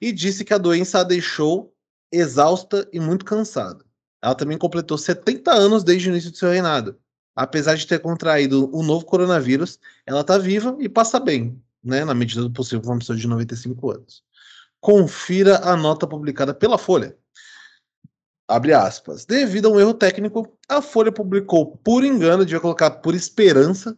[0.00, 1.72] e disse que a doença a deixou
[2.10, 3.84] exausta e muito cansada.
[4.20, 6.98] Ela também completou 70 anos desde o início de seu reinado.
[7.36, 12.14] Apesar de ter contraído o novo coronavírus, ela está viva e passa bem, né, na
[12.14, 14.24] medida do possível, para uma pessoa de 95 anos.
[14.80, 17.16] Confira a nota publicada pela Folha.
[18.50, 19.24] Abre aspas.
[19.24, 23.96] Devido a um erro técnico, a Folha publicou por engano, devia colocar por esperança,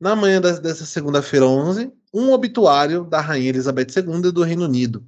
[0.00, 5.04] na manhã dessa segunda-feira 11, um obituário da Rainha Elizabeth II do Reino Unido.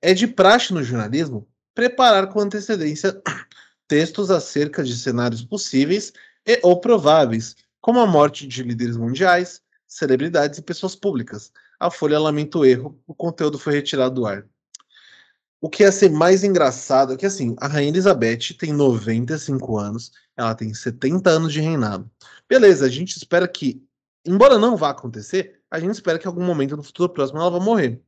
[0.00, 3.22] É de praxe no jornalismo preparar com antecedência
[3.86, 6.12] textos acerca de cenários possíveis
[6.44, 11.52] e ou prováveis, como a morte de líderes mundiais, celebridades e pessoas públicas.
[11.78, 14.44] A Folha lamenta o erro, o conteúdo foi retirado do ar.
[15.62, 20.10] O que ia ser mais engraçado é que, assim, a Rainha Elizabeth tem 95 anos,
[20.36, 22.10] ela tem 70 anos de reinado.
[22.48, 23.80] Beleza, a gente espera que,
[24.26, 27.48] embora não vá acontecer, a gente espera que em algum momento no futuro próximo ela
[27.48, 28.02] vá morrer.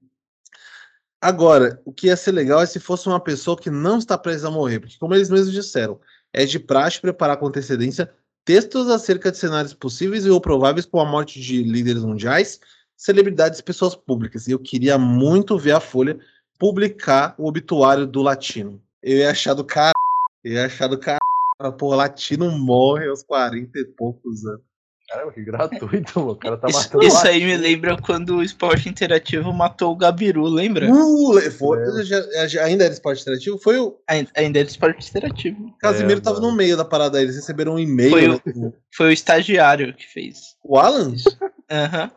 [1.20, 4.48] Agora, o que ia ser legal é se fosse uma pessoa que não está presa
[4.48, 6.00] a morrer, porque, como eles mesmos disseram,
[6.32, 8.12] é de praxe preparar com antecedência
[8.44, 12.58] textos acerca de cenários possíveis e ou prováveis com a morte de líderes mundiais,
[12.96, 14.48] celebridades e pessoas públicas.
[14.48, 16.18] E eu queria muito ver a Folha
[16.64, 18.80] publicar o obituário do latino.
[19.02, 19.92] Eu ia achar do cara.
[20.42, 21.18] Eu ia achar do cara.
[21.78, 24.62] Pô, latino morre aos 40 e poucos anos.
[25.10, 26.30] Caramba, que gratuito, mano.
[26.32, 29.96] O cara tá Isso, matando isso aí me lembra quando o esporte interativo matou o
[29.96, 30.90] Gabiru, lembra?
[30.90, 32.02] Uh, foi, É.
[32.02, 33.58] já- já- ainda era esporte interativo?
[33.58, 35.70] Foi o Ainda, ainda era esporte interativo.
[35.78, 36.50] Casimiro É, tava mano.
[36.50, 37.24] no meio da parada aí.
[37.24, 38.10] Eles receberam um e-mail.
[38.10, 40.38] Foi né, o- Foi o estagiário que fez.
[40.64, 41.14] O Alan?
[41.70, 42.10] Aham.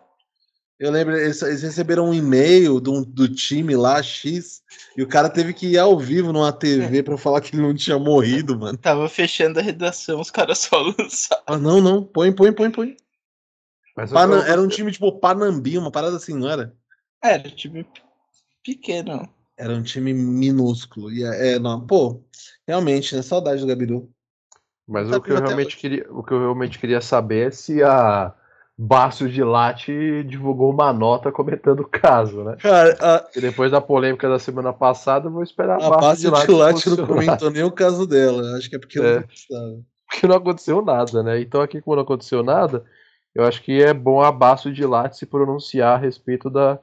[0.79, 4.61] Eu lembro, eles, eles receberam um e-mail do, do time lá, X,
[4.95, 7.73] e o cara teve que ir ao vivo numa TV pra falar que ele não
[7.73, 8.77] tinha morrido, mano.
[8.81, 11.43] Tava fechando a redação, os caras só lançaram.
[11.47, 12.03] Ah, não, não.
[12.03, 12.95] Põe, põe, põe, põe.
[14.13, 16.75] Pana- era um time tipo Panambi, uma parada assim, não era?
[17.23, 17.83] Era, time
[18.63, 19.27] pequeno.
[19.57, 21.11] Era um time minúsculo.
[21.11, 22.21] E é, é, não, pô,
[22.67, 23.23] realmente, né?
[23.23, 24.11] Saudade do Gabiru.
[24.87, 25.77] Mas Tá o que eu realmente hoje.
[25.77, 28.35] queria, o que eu realmente queria saber é se a
[28.79, 32.57] Bácio de Latte divulgou uma nota comentando o caso, né?
[32.61, 36.29] Cara, a, E depois da polêmica da semana passada, eu vou esperar a Bácio de
[36.29, 38.55] Latte Latte não comentou nem o caso dela.
[38.55, 39.23] Acho que é porque É.
[39.49, 41.41] não porque não aconteceu nada, né?
[41.41, 42.85] Então aqui como não aconteceu nada,
[43.35, 46.79] eu acho que é bom a Bácio de Latte se pronunciar a respeito da,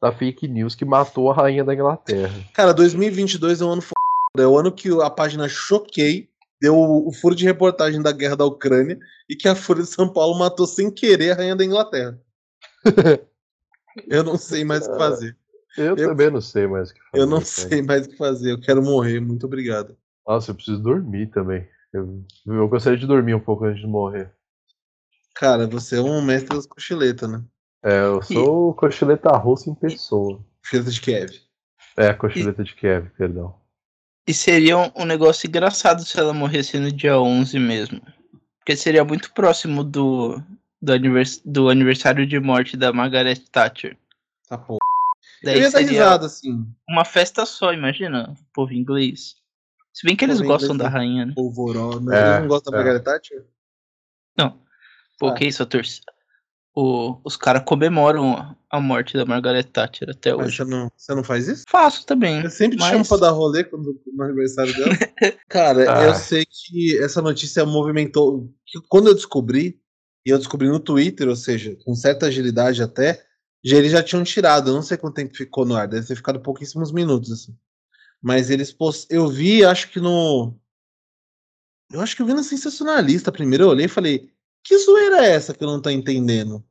[0.00, 2.32] da fake news que matou a rainha da Inglaterra.
[2.54, 3.90] Cara, 2022 é um ano f...
[4.38, 6.29] É o ano que a página Choquei
[6.60, 8.98] deu o furo de reportagem da guerra da Ucrânia
[9.28, 12.20] e que a Folha de São Paulo matou sem querer a rainha da Inglaterra.
[14.08, 15.36] eu não sei mais o que fazer.
[15.76, 17.22] Eu, Eu- também não sei mais o que fazer.
[17.22, 18.52] Eu não sei mais o que fazer.
[18.52, 19.20] Eu quero morrer.
[19.20, 19.96] Muito obrigado.
[20.26, 21.66] Nossa, eu preciso dormir também.
[21.92, 24.30] Eu, eu gostaria de dormir um pouco antes de morrer.
[25.34, 27.42] Cara, você é um mestre das cochiletas, né?
[27.82, 30.44] É, eu sou o cochileta russo em pessoa.
[30.62, 31.30] Cochileta de Kiev.
[31.96, 33.59] É, cochileta de Kiev, perdão.
[34.30, 38.00] E seria um, um negócio engraçado se ela morresse no dia 11 mesmo.
[38.60, 40.40] Porque seria muito próximo do,
[40.80, 43.96] do, anivers- do aniversário de morte da Margaret Thatcher.
[44.48, 44.78] Tá pô.
[45.42, 46.64] Daí eu ia dar risada, assim.
[46.88, 49.34] uma festa só, imagina, o povo inglês.
[49.92, 50.90] Se bem que eles Povo gostam da né?
[50.90, 51.32] rainha, né?
[51.34, 51.98] Polvoró.
[52.00, 52.82] Mas É, eles não gostam da é.
[52.84, 53.44] Margaret Thatcher?
[54.38, 54.60] Não.
[55.18, 55.34] Pô, Ah.
[55.34, 56.06] que isso, a torcida.
[56.74, 60.56] O, os caras comemoram a- morte da Margaret Thatcher até Mas hoje.
[60.58, 61.64] você não, você não faz isso?
[61.68, 62.42] Faço também.
[62.42, 62.90] Eu sempre te mas...
[62.90, 64.90] chamo pra dar rolê quando, no aniversário dela.
[65.48, 66.04] Cara, Ah.
[66.04, 68.48] eu sei que essa notícia movimentou.
[68.64, 69.80] que Quando eu descobri,
[70.24, 73.20] e eu descobri no Twitter, ou seja, com certa agilidade até,
[73.64, 74.70] já eles já tinham tirado.
[74.70, 77.56] Eu não sei quanto tempo ficou no ar, deve ter ficado pouquíssimos minutos, assim.
[78.22, 79.06] Mas eles post...
[79.10, 80.54] Eu vi, acho que no.
[81.92, 83.64] Eu acho que eu vi no Sensacionalista primeiro.
[83.64, 84.30] Eu olhei e falei:
[84.62, 86.64] que zoeira é essa que eu não tô entendendo?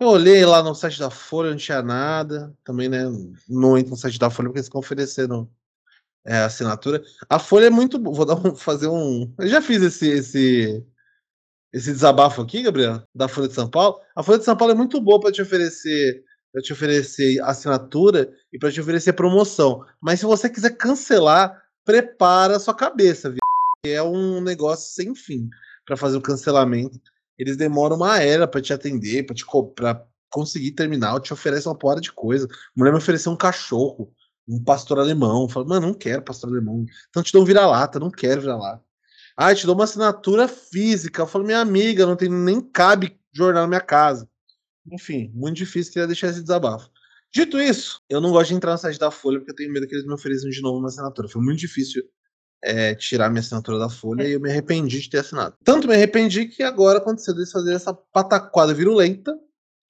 [0.00, 2.56] Eu olhei lá no site da Folha, não tinha nada.
[2.64, 3.04] Também, né?
[3.46, 5.50] Não entro no site da Folha porque eles ficam oferecendo
[6.24, 7.02] é, assinatura.
[7.28, 8.16] A Folha é muito boa.
[8.16, 9.30] Vou dar um, fazer um.
[9.38, 10.86] Eu já fiz esse, esse,
[11.70, 14.00] esse desabafo aqui, Gabriel, da Folha de São Paulo.
[14.16, 16.24] A Folha de São Paulo é muito boa para te oferecer.
[16.50, 19.84] Para te oferecer assinatura e para te oferecer promoção.
[20.00, 23.38] Mas se você quiser cancelar, prepara a sua cabeça, viu?
[23.84, 25.48] É um negócio sem fim
[25.90, 27.00] para fazer o cancelamento.
[27.36, 31.66] Eles demoram uma era para te atender, para te co- pra conseguir terminar, te oferece
[31.66, 32.46] uma porra de coisa.
[32.46, 34.12] A mulher me ofereceu um cachorro,
[34.46, 35.42] um pastor alemão.
[35.42, 36.84] Eu falo, mano, não quero pastor alemão.
[37.08, 38.84] Então te dou um vira-lata, não quero vira-lata.
[39.36, 41.22] Ah, te dou uma assinatura física.
[41.22, 44.28] Eu falo, minha amiga, não tem nem cabe jornal na minha casa.
[44.92, 46.90] Enfim, muito difícil, queria deixar esse desabafo.
[47.32, 49.86] Dito isso, eu não gosto de entrar no site da Folha porque eu tenho medo
[49.86, 51.28] que eles me ofereçam de novo uma assinatura.
[51.28, 52.02] Foi muito difícil
[52.62, 55.54] é, tirar minha assinatura da Folha e eu me arrependi de ter assinado.
[55.64, 59.36] Tanto me arrependi que agora aconteceu deles fazer essa pataquada virulenta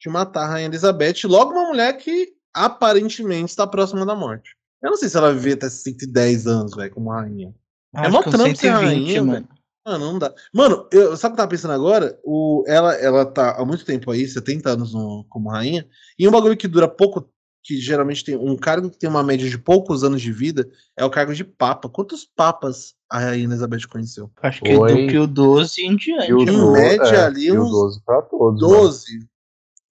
[0.00, 4.56] de matar a Rainha Elizabeth, logo uma mulher que aparentemente está próxima da morte.
[4.82, 7.54] Eu não sei se ela viver até 110 anos, velho, como rainha.
[7.94, 9.48] É Acho mó que uns trampo ser 120, rainha, mano.
[9.86, 10.32] Mano, não dá.
[10.54, 12.18] Mano, eu, sabe o que eu tava pensando agora?
[12.24, 15.86] O, ela, ela tá há muito tempo aí, 70 anos no- como rainha,
[16.18, 17.28] e um bagulho que dura pouco,
[17.62, 21.04] que geralmente tem um cargo que tem uma média de poucos anos de vida, é
[21.04, 21.88] o cargo de papa.
[21.88, 24.30] Quantos papas a Rainha Elizabeth conheceu?
[24.42, 25.06] Acho que Oi.
[25.06, 26.32] do Pio 12 em diante.
[26.32, 28.60] Em do- média, é, ali, uns 12 pra todos.
[28.62, 28.74] mano.
[28.82, 29.28] 12.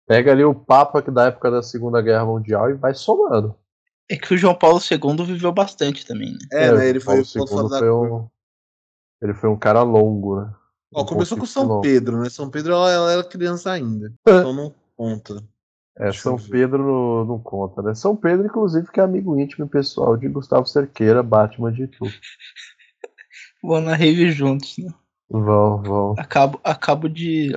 [0.07, 3.55] Pega ali o Papa que da época da Segunda Guerra Mundial e vai somando.
[4.11, 6.39] É que o João Paulo II viveu bastante também, né?
[6.53, 6.89] É, o né?
[6.89, 8.29] Ele foi foi um,
[9.23, 10.53] Ele foi um cara longo, né?
[10.95, 11.81] Ó, Um começou com São longo.
[11.81, 12.29] Pedro, né?
[12.29, 14.13] São Pedro ela, ela era criança ainda.
[14.21, 15.43] Então não conta.
[15.97, 16.37] É, São.
[16.37, 17.95] Pedro não, não conta, né?
[17.95, 22.05] São Pedro, inclusive, que é amigo íntimo e pessoal de Gustavo Cerqueira, Batman de tu.
[23.63, 24.93] Vão na rave juntos, né?
[25.31, 26.15] Vão, vão.
[26.19, 27.53] Acabo, acabo de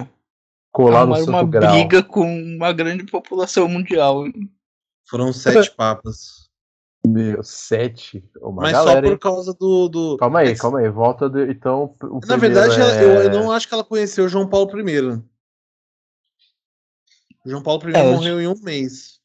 [0.72, 1.72] Colar no Santo uma Grau.
[1.74, 4.24] briga com uma grande população mundial.
[5.10, 6.48] Foram sete papas.
[7.06, 8.24] Meu, sete.
[8.42, 9.18] Uma Mas galera, só por hein?
[9.18, 9.90] causa do.
[9.90, 10.18] do...
[10.18, 10.90] Calma aí, É calma aí.
[10.90, 11.50] Volta de...
[11.52, 13.04] Então, o Na verdade, ela- é...
[13.04, 15.22] eu, eu não acho que ela conheceu o João Paulo I.
[17.48, 19.22] O João Paulo I É, morreu em um mês.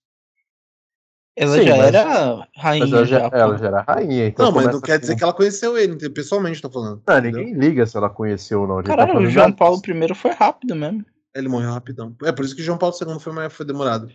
[1.35, 2.85] Ela Sim, já mas- era rainha.
[2.87, 4.47] Mas ela já, já, ela já era rainha, então.
[4.47, 6.13] não, mas não quer com- dizer que ela conheceu ele, entendeu?
[6.13, 7.03] pessoalmente tô falando.
[7.05, 7.41] Não, entendeu?
[7.45, 8.77] ninguém liga se ela conheceu ou não.
[8.77, 11.05] tá Caralho, o falando João Paulo I foi rápido mesmo.
[11.35, 12.15] Ele morreu rapidão.
[12.23, 14.09] É por isso que João Paulo II foi, mais, foi demorado.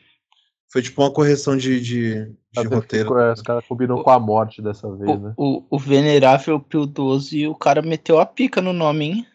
[0.72, 3.05] Foi tipo uma correção de, de, de roteiro.
[3.10, 5.34] ficou- é, Os caras combinam com a morte dessa vez, né?
[5.36, 6.86] O, o, o venerável Pio
[7.20, 9.28] XII, o cara meteu a pica no nome, hein?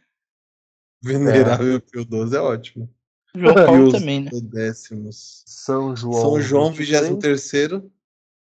[1.02, 2.88] Venerável Pio XII é ótimo.
[3.34, 4.30] João Paulo também, né?
[4.42, 5.42] décimos.
[5.46, 6.20] São João.
[6.20, 7.82] São João, 23, 23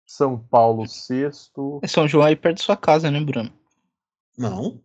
[0.06, 1.32] São Paulo VI.
[1.82, 3.52] É São João aí perto da sua casa, né, Bruno?
[4.38, 4.82] Não.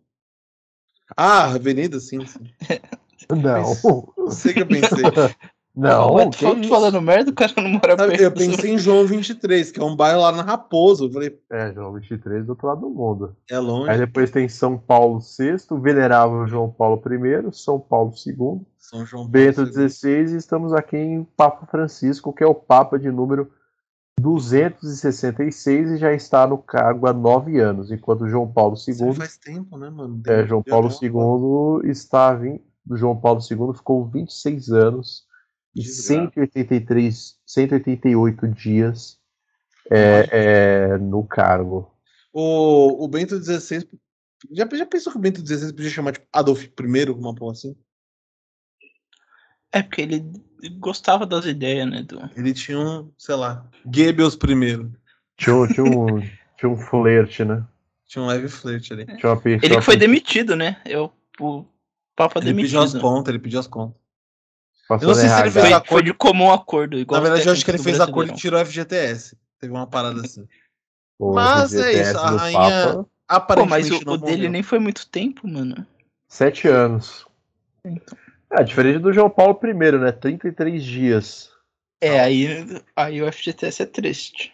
[1.15, 2.25] Ah, Avenida, sim.
[2.25, 2.39] sim.
[3.29, 4.13] Não.
[4.17, 5.03] Eu sei que eu pensei.
[5.73, 6.69] Não, tu que fal- tu isso?
[6.69, 8.21] falando merda, o cara não mora Sabe, perto.
[8.23, 11.05] eu pensei em João 23, que é um bairro lá na Raposo.
[11.05, 13.35] Eu falei, É, João 23 do outro lado do mundo.
[13.49, 13.89] é longe.
[13.89, 19.21] Aí depois tem São Paulo VI, Venerável João Paulo I, São Paulo II, São João
[19.23, 19.65] Paulo Bento.
[19.65, 23.49] XVI e estamos aqui em Papa Francisco, que é o Papa de número
[24.19, 29.37] 266 e já está no cargo há nove anos, enquanto João Paulo Isso II, faz
[29.37, 30.21] tempo, né, mano?
[30.27, 30.89] é, Deu- João deu Paulo
[31.81, 32.59] II está vim-
[32.91, 35.23] João Paulo II ficou 26 anos
[35.75, 36.31] e Desgraça.
[36.33, 39.19] 183, 188 dias
[39.89, 41.91] é, é, no cargo.
[42.33, 43.87] O, o Bento XVI.
[44.51, 47.75] Já, já pensou que o Bento XVI podia chamar tipo Adolf I, uma porra assim?
[49.71, 50.25] É porque ele
[50.79, 52.03] gostava das ideias, né?
[52.03, 52.19] Do...
[52.35, 54.91] Ele tinha um, sei lá, Goebbels I.
[55.37, 56.21] Tinha, um- tinha um,
[56.57, 57.65] tinha um flerte, né?
[58.05, 59.05] Tinha um leve flerte ali.
[59.05, 60.81] Tinha uma pessoa Ele que foi demitido, né?
[60.85, 61.65] Eu, o
[62.15, 63.01] Papa Ele pediu as demitido.
[63.01, 64.00] contas, ele pediu as contas.
[64.91, 66.97] Passou Eu não sei se ele fez Foi, acordo- foi de comum acordo.
[66.99, 69.37] Igual Na verdade, eu acho que ele fez do acordo e tirou a FGTS.
[69.59, 70.45] Teve uma parada assim.
[71.19, 74.61] O Mas é isso, a rainha- Papa, Pô, Aparentemente mas o, não o dele nem
[74.61, 75.87] foi muito tempo, mano.
[76.27, 77.25] Sete anos.
[78.51, 80.11] É, diferente do João Paulo I, né?
[80.11, 81.49] 33 dias.
[82.01, 82.47] É, aí,
[82.95, 84.51] aí o FGTS é triste.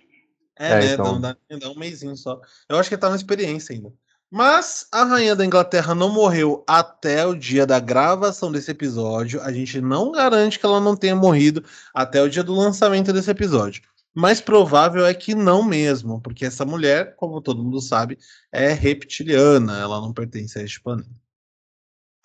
[0.59, 0.93] É, É, né?
[0.93, 1.19] então.
[1.19, 2.39] Dá, dá, dá um mêsinho só.
[2.69, 3.91] Eu acho que ele tá na experiência ainda.
[4.29, 9.41] Mas a rainha da Inglaterra não morreu até o dia da gravação desse episódio.
[9.41, 11.63] A gente não garante que ela não tenha morrido
[11.93, 13.81] até o dia do lançamento desse episódio.
[14.13, 18.17] Mais provável é que não mesmo, porque essa mulher, como todo mundo sabe,
[18.51, 19.77] é reptiliana.
[19.79, 21.09] Ela não pertence a este planeta.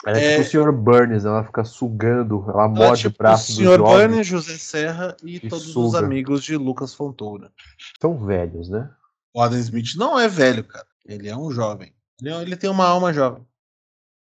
[0.05, 0.43] Ela é, É.
[0.43, 0.73] tipo o Sr.
[0.73, 3.79] Burns, ela fica sugando, ela Ela é morde tipo o braço o do Sr.
[3.79, 5.99] Burns, José Serra e, E todos os suga.
[6.01, 7.53] amigos de Lucas Fontoura.
[8.01, 8.91] São velhos, né?
[9.33, 10.87] O Adam Smith não é velho, cara.
[11.07, 11.95] Ele é um jovem.
[12.23, 13.45] Ele, é- tem uma alma jovem.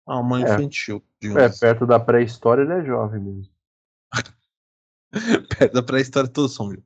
[0.07, 0.43] Uma alma É.
[0.55, 1.03] infantil.
[1.23, 1.59] É, digamos.
[1.59, 3.53] perto da pré-história ele é jovem mesmo.
[5.59, 6.85] perto da pré-história todos são jovens.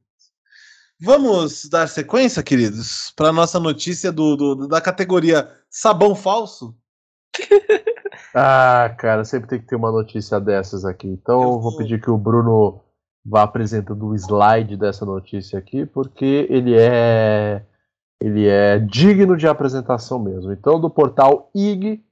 [1.01, 6.77] Vamos dar sequência, queridos, para nossa notícia do, do- da categoria sabão falso?
[8.35, 11.07] Ah, cara, sempre tem que ter uma notícia dessas aqui.
[11.07, 12.81] Então Eu vou- pedir que o Bruno
[13.25, 17.63] vá apresentando o slide dessa notícia aqui, porque ele é
[18.23, 20.53] ele é digno de apresentação mesmo.
[20.53, 22.05] Então, do portal IG,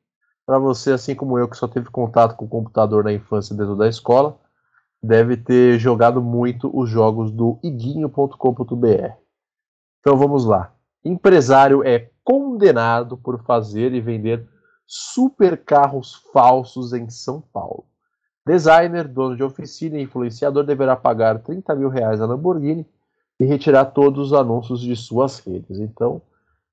[0.45, 3.77] para você, assim como eu, que só teve contato com o computador na infância dentro
[3.77, 4.37] da escola,
[5.01, 9.13] deve ter jogado muito os jogos do iguinho.com.br.
[10.01, 10.75] Então vamos lá.
[11.05, 14.45] Empresário é condenado por fazer e vender
[14.85, 17.85] supercarros falsos em São Paulo.
[18.45, 22.85] Designer, dono de oficina e influenciador deverá pagar 30 mil reais à Lamborghini
[23.41, 25.81] e retirar todos os anúncios de suas redes.
[25.81, 26.21] Então,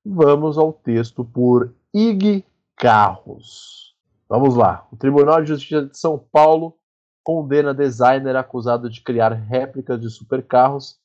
[0.06, 2.44] vamos ao texto por IG
[2.76, 3.96] Carros.
[4.28, 4.86] Vamos lá.
[4.92, 6.76] O Tribunal de Justiça de São Paulo
[7.24, 11.00] condena designer acusado de criar réplicas de supercarros.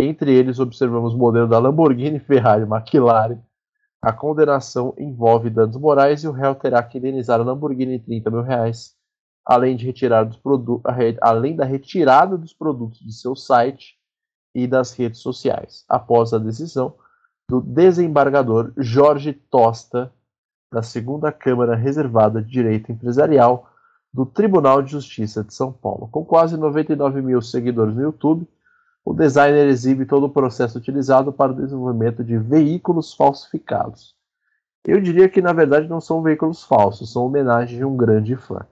[0.00, 3.40] Entre eles, observamos o modelo da Lamborghini, Ferrari, McLaren,
[4.00, 8.30] a condenação envolve danos morais e o réu terá que indenizar a Lamborghini em 30
[8.30, 8.94] mil reais,
[9.44, 10.40] além, de retirar dos
[11.20, 13.97] além da retirada dos produtos de seu site
[14.62, 16.94] e das redes sociais, após a decisão
[17.48, 20.12] do desembargador Jorge Tosta,
[20.70, 23.70] da segunda Câmara Reservada de Direito Empresarial
[24.12, 26.08] do Tribunal de Justiça de São Paulo.
[26.08, 28.46] Com quase 99 mil seguidores no YouTube,
[29.04, 34.14] o designer exibe todo o processo utilizado para o desenvolvimento de veículos falsificados.
[34.84, 38.66] Eu diria que na verdade não são veículos falsos, são homenagem de um grande fã.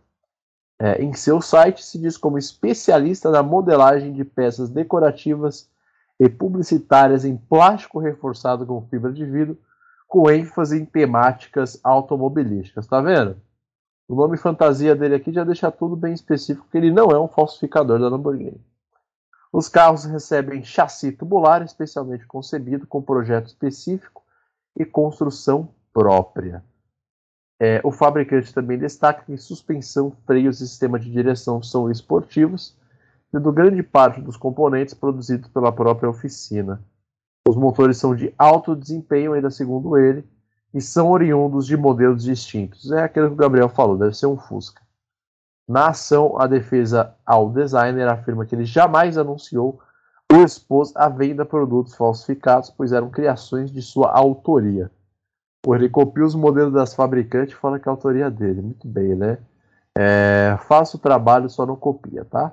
[0.79, 5.69] É, em seu site se diz como especialista na modelagem de peças decorativas
[6.19, 9.59] e publicitárias em plástico reforçado com fibra de vidro,
[10.09, 12.87] com ênfase em temáticas automobilísticas.
[12.87, 13.37] Tá vendo?
[14.09, 17.29] O nome fantasia dele aqui já deixa tudo bem específico que ele não é um
[17.29, 18.61] falsificador da Lamborghini.
[19.53, 24.23] Os carros recebem chassi tubular especialmente concebido com projeto específico
[24.79, 26.63] e construção própria.
[27.59, 32.76] É, o fabricante também destaca que suspensão, freios e sistema de direção são esportivos,
[33.37, 36.81] sendo grande parte dos componentes produzidos pela própria oficina.
[37.47, 40.25] Os motores são de alto desempenho, ainda segundo ele,
[40.73, 42.91] e são oriundos de modelos distintos.
[42.91, 44.81] É aquilo que o Gabriel falou, deve ser um Fusca.
[45.69, 49.81] Na ação, a defesa ao designer afirma que ele jamais anunciou
[50.33, 54.91] ou expôs à venda produtos falsificados, pois eram criações de sua autoria.
[55.69, 58.63] Ele copia os modelos das fabricantes e fala que é a autoria dele.
[58.63, 59.39] Muito bem, né?
[59.99, 62.53] É, faça o trabalho, só não copia, tá?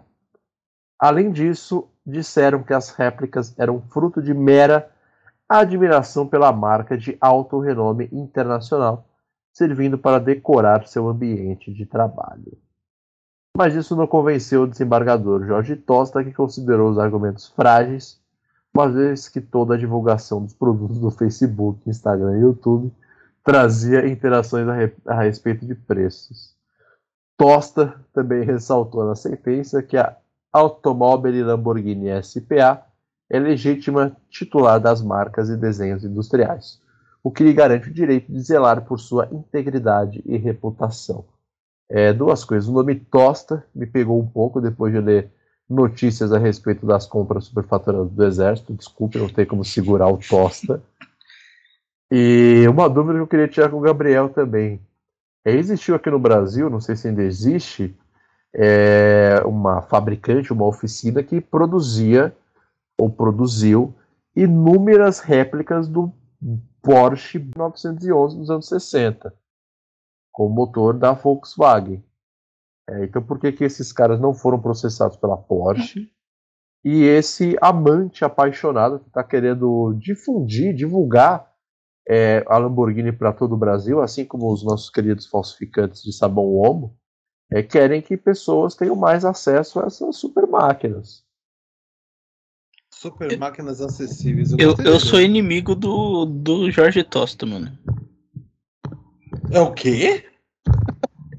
[1.03, 4.89] Além disso, disseram que as réplicas eram fruto de mera
[5.49, 9.05] admiração pela marca de alto renome internacional,
[9.51, 12.57] servindo para decorar seu ambiente de trabalho.
[13.57, 18.17] Mas isso não convenceu o desembargador Jorge Tosta, que considerou os argumentos frágeis,
[18.73, 22.93] uma vez que toda a divulgação dos produtos do Facebook, Instagram e YouTube
[23.43, 26.55] trazia interações a, re- a respeito de preços.
[27.37, 30.15] Tosta também ressaltou na sentença que a
[30.53, 32.85] Automobile Lamborghini SPA
[33.29, 36.79] é legítima titular das marcas e desenhos industriais,
[37.23, 41.25] o que lhe garante o direito de zelar por sua integridade e reputação.
[41.89, 42.69] É, duas coisas.
[42.69, 45.31] O nome Tosta me pegou um pouco depois de ler
[45.69, 48.73] notícias a respeito das compras superfaturadas do Exército.
[48.73, 50.81] Desculpe, não tem como segurar o Tosta.
[52.11, 54.79] E uma dúvida que eu queria tirar com o Gabriel também.
[55.43, 57.95] É, existiu aqui no Brasil, não sei se ainda existe,
[58.55, 62.35] é, uma fabricante, uma oficina que produzia
[62.97, 63.95] ou produziu
[64.35, 66.13] inúmeras réplicas do
[66.81, 69.33] Porsche 911 dos anos 60,
[70.31, 72.03] com o motor da Volkswagen.
[72.89, 76.11] É, então, por que, que esses caras não foram processados pela Porsche?
[76.83, 81.49] E esse amante apaixonado que está querendo difundir, divulgar
[82.07, 86.53] é, a Lamborghini para todo o Brasil, assim como os nossos queridos falsificantes de sabão
[86.55, 86.97] Omo,
[87.53, 91.23] é, querem que pessoas tenham mais acesso a essas super máquinas.
[92.91, 94.53] Super máquinas acessíveis.
[94.53, 97.77] Eu, eu da sou inimigo do, do Jorge Tosta, mano.
[99.51, 100.25] É o quê?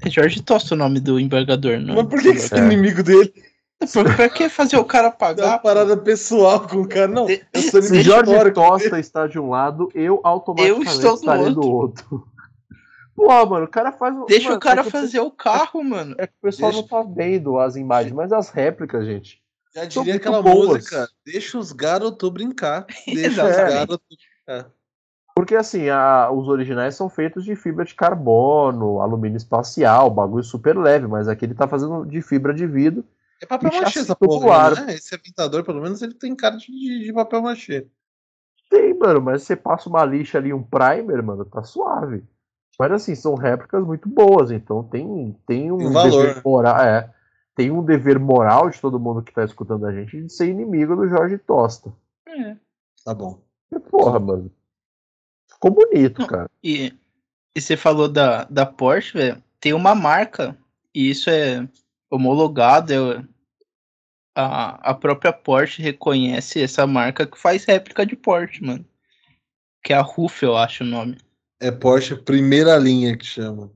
[0.01, 1.95] É Jorge Tosta o nome do embargador, não?
[1.95, 2.65] Mas por que, que você é É.
[2.65, 3.33] inimigo dele?
[3.91, 5.59] Por, pra que fazer o cara Dá uma pagar?
[5.59, 7.09] parada pessoal com o cara.
[7.09, 8.51] Não, eu sou Se inimigo Jorge.
[8.51, 12.27] Tosta está de um lado, eu automaticamente Eu estou do estarei do outro.
[13.15, 14.13] Pô, mano, o cara faz.
[14.27, 16.15] Deixa mano, o cara é fazer o carro, mano.
[16.17, 19.41] É que o pessoal Deixa- não tá vendo as imagens, mas as réplicas, gente.
[19.73, 20.67] Já diria aquela boas.
[20.67, 21.07] música.
[21.25, 22.85] Deixa os garotos brincar.
[23.05, 23.73] Deixa os Exatamente.
[23.73, 24.17] garotos.
[25.35, 30.77] Porque assim, a- os originais são feitos de fibra de carbono, alumínio espacial, bagulho super
[30.77, 33.03] leve, mas aqui ele tá fazendo de fibra de vidro.
[33.41, 34.93] É papel E machê essa porra, né?
[34.93, 37.85] Esse aventador, pelo menos, ele tem cara de, de- de papel machê.
[38.69, 42.23] Tem, mano, mas você passa uma lixa ali, um primer, mano, tá suave.
[42.77, 46.27] Mas assim, são réplicas muito boas, então tem, tem um Tem valor.
[46.27, 46.79] dever moral.
[46.79, 47.13] É,
[47.55, 50.95] tem um dever moral de todo mundo que tá escutando a gente de ser inimigo
[50.95, 51.93] do Jorge Tosta.
[52.27, 52.55] É.
[53.03, 53.39] Tá bom.
[53.71, 54.51] E, porra, mano.
[55.47, 56.27] Ficou bonito, Não.
[56.27, 56.49] cara.
[56.61, 56.93] E,
[57.55, 59.43] e você falou da, da Porsche, velho.
[59.59, 60.57] Tem uma marca,
[60.93, 61.67] e isso é
[62.11, 63.25] homologado, é,
[64.35, 68.85] a, a própria Porsche reconhece essa marca que faz réplica de Porsche, mano.
[69.81, 71.17] Que é a Ruf, eu acho o nome.
[71.59, 73.71] É Porsche primeira linha que chama.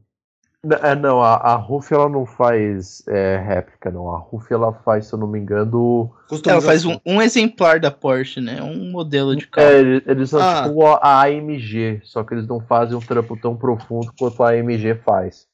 [0.82, 4.14] É, não, a, a RUF ela não faz é, réplica, não.
[4.14, 6.12] A RUF ela faz, se eu não me engano.
[6.46, 8.62] Ela faz um, um exemplar da Porsche, né?
[8.62, 9.68] Um modelo de carro.
[9.70, 10.64] É, eles, são Ah.
[10.68, 14.96] tipo a, AMG, só que eles não fazem um trampo tão profundo quanto a AMG
[15.06, 15.48] faz.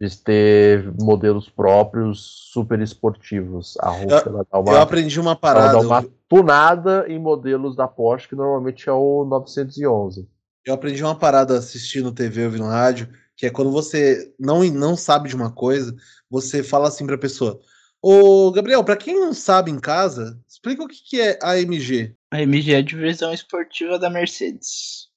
[0.00, 3.78] Eles ter modelos próprios super esportivos.
[3.78, 5.72] A RUF Eu- ela dá Eu uma, aprendi uma ela parada.
[5.74, 10.28] dá uma tunada em modelos da Porsche, que normalmente é o 911.
[10.64, 15.28] Eu aprendi uma parada assistindo TV, ouvindo rádio, que é quando você não, não sabe
[15.28, 15.94] de uma coisa,
[16.30, 17.60] você fala assim pra pessoa:
[18.00, 22.16] Ô, Gabriel, pra quem não sabe em casa, explica o que, que é AMG.
[22.30, 25.08] A MG é a divisão esportiva da Mercedes.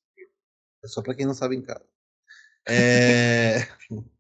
[0.84, 1.86] É só pra quem não sabe em casa.
[2.68, 3.68] É...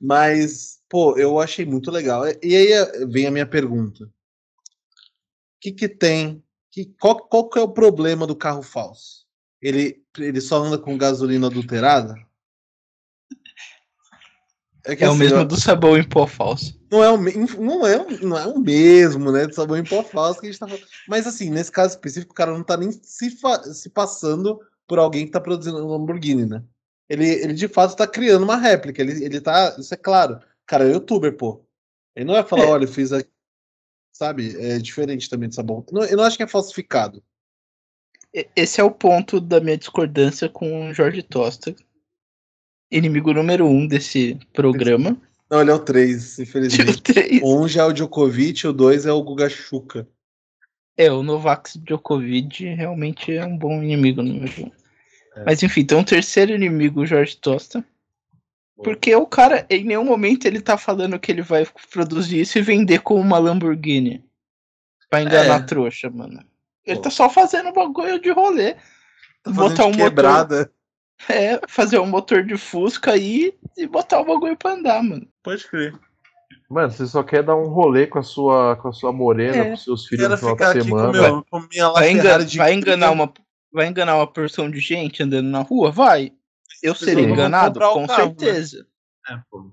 [0.00, 2.24] Mas, pô, eu achei muito legal.
[2.26, 4.10] E aí eh, vem a minha pergunta: O
[5.60, 6.42] que, que tem?
[6.70, 9.21] Que, qual, qual que é o problema do carro falso?
[9.62, 12.14] Ele, ele só anda com gasolina adulterada?
[14.84, 16.76] que, É o assim, mesmo ó, do sabão em pó falso.
[16.90, 19.46] não é o, me- não é, o- não é o mesmo, né?
[19.46, 20.84] De sabão em pó falso que a gente tá falando.
[21.08, 24.98] Mas assim, nesse caso específico, o cara não tá nem se, fa- se passando por
[24.98, 26.62] alguém que tá produzindo um Lamborghini, né?
[27.08, 29.00] Ele, ele de fato tá criando uma réplica.
[29.00, 29.76] Ele, ele tá.
[29.78, 30.40] Isso é claro.
[30.66, 31.64] Cara, é youtuber, pô.
[32.16, 32.66] Ele não vai falar, É.
[32.68, 33.30] olha, eu fiz aqui.
[34.12, 34.56] Sabe?
[34.60, 35.84] É diferente também de sabão.
[35.88, 37.22] Eu não, eu não acho que é falsificado.
[38.56, 41.74] Esse é o ponto da minha discordância com o Jorge Tosta.
[42.90, 45.16] Inimigo número um desse programa.
[45.50, 47.00] Não, ele é o 3, infelizmente.
[47.02, 47.42] Três.
[47.42, 50.08] O 1 já é o Djokovic, o 2 é o Guga Chuka.
[50.96, 54.70] É, o Novak Djokovic realmente é um bom inimigo número um.
[55.36, 55.44] É.
[55.44, 57.84] Mas enfim, então o terceiro inimigo, o Jorge Tosta.
[58.82, 62.62] Porque o cara, em nenhum momento ele tá falando que ele vai produzir isso e
[62.62, 64.24] vender como uma Lamborghini.
[65.08, 65.50] Pra enganar É.
[65.50, 66.42] a trouxa, mano.
[66.84, 68.74] Ele tá só fazendo bagulho de rolê.
[69.42, 70.10] Tá Botar um de motor.
[70.10, 70.72] quebrada.
[71.28, 75.26] É, fazer um motor de Fusca aí e botar o bagulho pra andar, mano.
[75.42, 75.94] Pode crer.
[76.68, 79.70] Mano, você só quer dar um rolê com a sua, com a sua morena, É.
[79.70, 81.12] com seus filhos no final ficar de aqui com, semana.
[81.12, 83.32] meu, com minha Vai, engan- de vai enganar uma
[83.72, 85.90] vai enganar uma porção de gente andando na rua?
[85.90, 86.32] Vai.
[86.82, 87.78] Eu seria enganado?
[87.78, 88.36] Com carro, né?
[88.36, 88.86] certeza.
[89.28, 89.70] É, pô.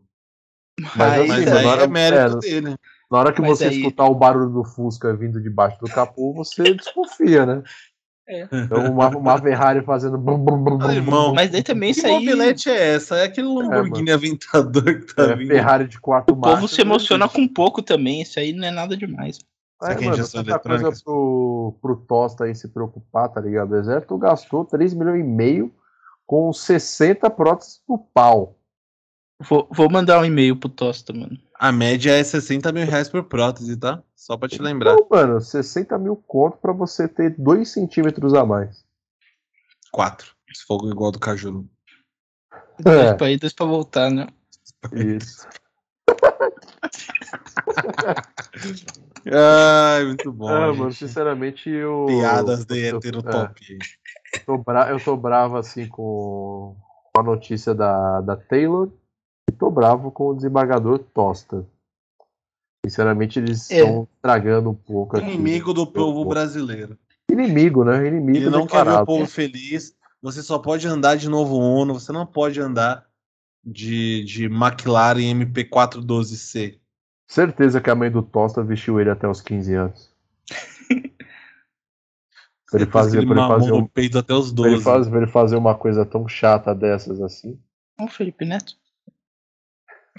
[0.79, 2.75] Mas Mas, assim, Mas mano, aí agora- é mérito é, dele.
[3.11, 6.33] Na hora que Mas você aí- escutar o barulho do Fusca vindo debaixo do capô,
[6.33, 7.63] você desconfia, né?
[8.27, 8.47] É.
[8.53, 10.15] Então uma, uma Ferrari fazendo.
[10.15, 12.13] brum, brum, brum, Ah, brum, irmão, mas daí também que isso aí.
[12.13, 13.15] mobilete é essa?
[13.17, 15.47] É aquele Lamborghini Aventador que tá é, vindo.
[15.47, 17.31] Ferrari de quatro O povo se emociona né?
[17.33, 18.21] com pouco também.
[18.21, 19.39] Isso aí não é nada demais.
[19.81, 23.71] É, que é mano, tanta coisa pro, pro Tosta aí se preocupar, tá ligado?
[23.71, 25.73] O exército gastou 3 milhões e meio
[26.27, 28.59] com 60 próteses pro pau.
[29.41, 31.35] Vou, vou mandar um e-mail pro Tosta, mano.
[31.59, 34.01] A média é 60 mil reais por prótese, tá?
[34.15, 34.93] Só pra te lembrar.
[34.93, 38.85] Então, mano, 60 mil conto pra você ter 2 centímetros a mais.
[39.91, 40.33] Quatro.
[40.53, 41.67] Se for igual do Cajuru.
[42.79, 43.13] Dois É.
[43.13, 44.27] pra ir, dois pra voltar, né?
[44.93, 45.45] Isso.
[49.31, 50.47] Ai, muito bom.
[50.47, 52.05] ah, mano, sinceramente eu.
[52.07, 53.23] Piadas de eu- hétero é.
[53.31, 53.77] top.
[54.33, 56.75] Eu tô, bra eu tô bravo assim com,
[57.13, 58.91] com a notícia da, da Taylor
[59.49, 61.65] e tô bravo com o desembargador Tosta.
[62.85, 63.79] Sinceramente, eles É.
[63.79, 65.27] estão estragando um pouco aqui.
[65.27, 66.97] Inimigo do povo brasileiro.
[67.29, 68.07] Inimigo, né?
[68.07, 69.05] Inimigo Ele não quer ver o declarado.
[69.05, 69.95] povo feliz.
[70.21, 73.05] Você só pode andar de novo Uno, você não pode andar
[73.63, 76.79] de, de McLaren MP412C.
[77.27, 80.11] Certeza que a mãe do Tosta vestiu ele até os 15 anos.
[82.71, 84.83] Pra ele fazer, que pra ele fazer, um, no peito até os pra ele 12.
[84.83, 87.59] fazer, pra ele fazer uma coisa tão chata dessas assim.
[87.99, 88.75] O Felipe Neto.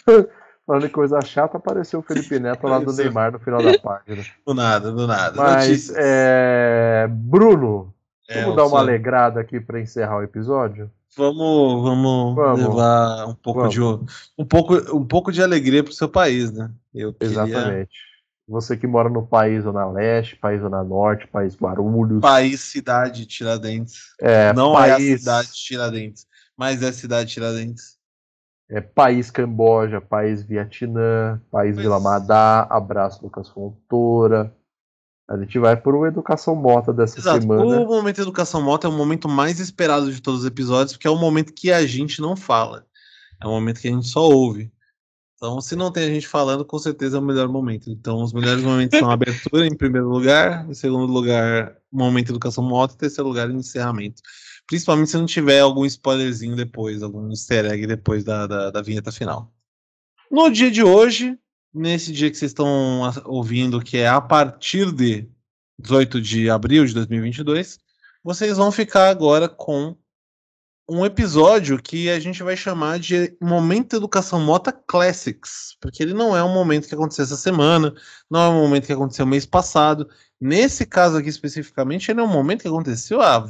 [0.66, 2.92] Falando em coisa chata, apareceu o Felipe Neto lá do.
[2.92, 4.22] Neymar no final da página.
[4.46, 5.34] Do nada, do nada.
[5.36, 7.08] Mas, é...
[7.10, 7.92] Bruno,
[8.28, 10.88] É, vamos dar uma alegrada aqui pra encerrar o episódio?
[11.16, 12.60] Vamos, vamos, Vamos.
[12.60, 13.74] levar um pouco Vamos.
[13.74, 13.82] de
[14.38, 16.70] um pouco, um pouco de alegria pro seu país, né?
[16.94, 17.90] Eu queria Exatamente.
[18.46, 22.60] Você que mora no país ou na leste, país ou na norte, país Guarulhos, país
[22.60, 24.12] cidade Tiradentes.
[24.20, 26.26] é, Não é a país, cidade Tiradentes,
[26.56, 27.99] mas é cidade Tiradentes.
[28.70, 34.54] É, país Camboja, país Vietnã, país Pois- Vila Madá, abraço Lucas Fontoura.
[35.28, 37.42] A gente vai pro Educação Mota dessa Exato.
[37.42, 37.62] semana.
[37.62, 41.10] O momento Educação Moto é o momento mais esperado de todos os episódios, porque é
[41.10, 42.84] o momento que a gente não fala.
[43.40, 44.72] É o momento que a gente só ouve.
[45.36, 47.88] Então, se não tem a gente falando, com certeza é o melhor momento.
[47.88, 50.68] Então, os melhores momentos são abertura, em primeiro lugar.
[50.68, 52.94] Em segundo lugar, momento Educação Moto.
[52.94, 54.20] Em terceiro lugar, encerramento.
[54.70, 59.10] Principalmente se não tiver algum spoilerzinho depois, algum easter egg depois da, da, da vinheta
[59.10, 59.52] final.
[60.30, 61.36] No dia de hoje,
[61.74, 65.28] nesse dia que vocês estão ouvindo, que é a partir de
[65.76, 67.80] 18 de abril de 2022,
[68.22, 69.96] vocês vão ficar agora com
[70.88, 76.36] um episódio que a gente vai chamar de Momento Educação Mota Classics, porque ele não
[76.36, 77.92] é um momento que aconteceu essa semana,
[78.30, 80.08] não é um momento que aconteceu mês passado.
[80.40, 83.44] Nesse caso aqui especificamente, ele é um momento que aconteceu há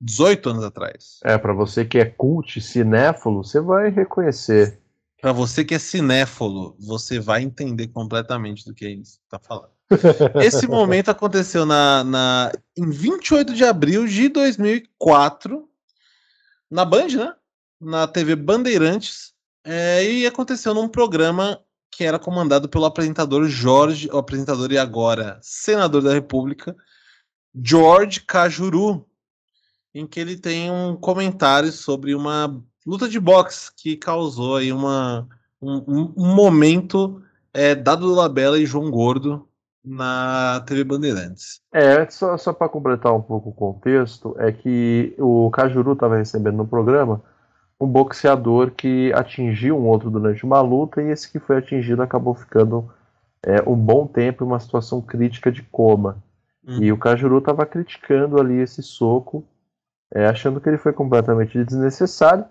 [0.00, 1.18] 18 anos atrás.
[1.24, 4.80] É, pra você que é cult, cinéfilo, você vai reconhecer.
[5.20, 9.70] Para você que é cinéfilo, você vai entender completamente do que gente está falando.
[10.42, 15.68] Esse momento aconteceu na, na, em 28 de abril de 2004,
[16.70, 17.34] na Band, né?
[17.80, 19.32] Na TV Bandeirantes,
[19.64, 25.38] é, e aconteceu num programa que era comandado pelo apresentador Jorge, o apresentador e agora
[25.42, 26.76] senador da República,
[27.54, 29.07] George Cajuru,
[29.98, 35.28] em que ele tem um comentário sobre uma luta de boxe que causou aí uma,
[35.60, 37.20] um, um- momento
[37.52, 39.46] é, dado Labella e João Gordo
[39.84, 41.60] na TV Bandeirantes.
[41.72, 46.58] É, só, só para completar um pouco o contexto, é que o Cajuru estava recebendo
[46.58, 47.22] no programa
[47.80, 52.34] um boxeador que atingiu um outro durante uma luta e esse que foi atingido acabou
[52.34, 52.90] ficando
[53.42, 56.22] é, um bom tempo em uma situação crítica de coma.
[56.66, 56.82] Hum.
[56.82, 59.44] E o Cajuru estava criticando ali esse soco,
[60.14, 62.44] é, achando que ele foi completamente desnecessário.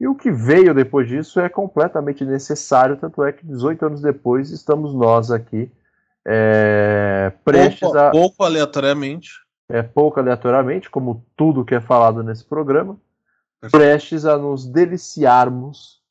[0.00, 4.50] E o que veio depois disso é completamente necessário, tanto é que 18 anos depois
[4.50, 5.70] estamos nós aqui
[6.26, 9.30] é, prestes pouco, a pouco aleatoriamente.
[9.68, 12.98] é, pouco aleatoriamente, como tudo que é falado nesse programa,
[13.60, 13.82] Perfeito.
[13.82, 16.02] prestes a nos deliciarmos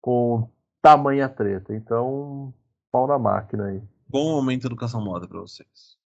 [0.00, 0.48] com
[0.82, 1.74] tamanha treta.
[1.74, 2.52] Então,
[2.92, 3.82] pau na máquina aí.
[4.08, 5.96] Bom momento educação moda para vocês.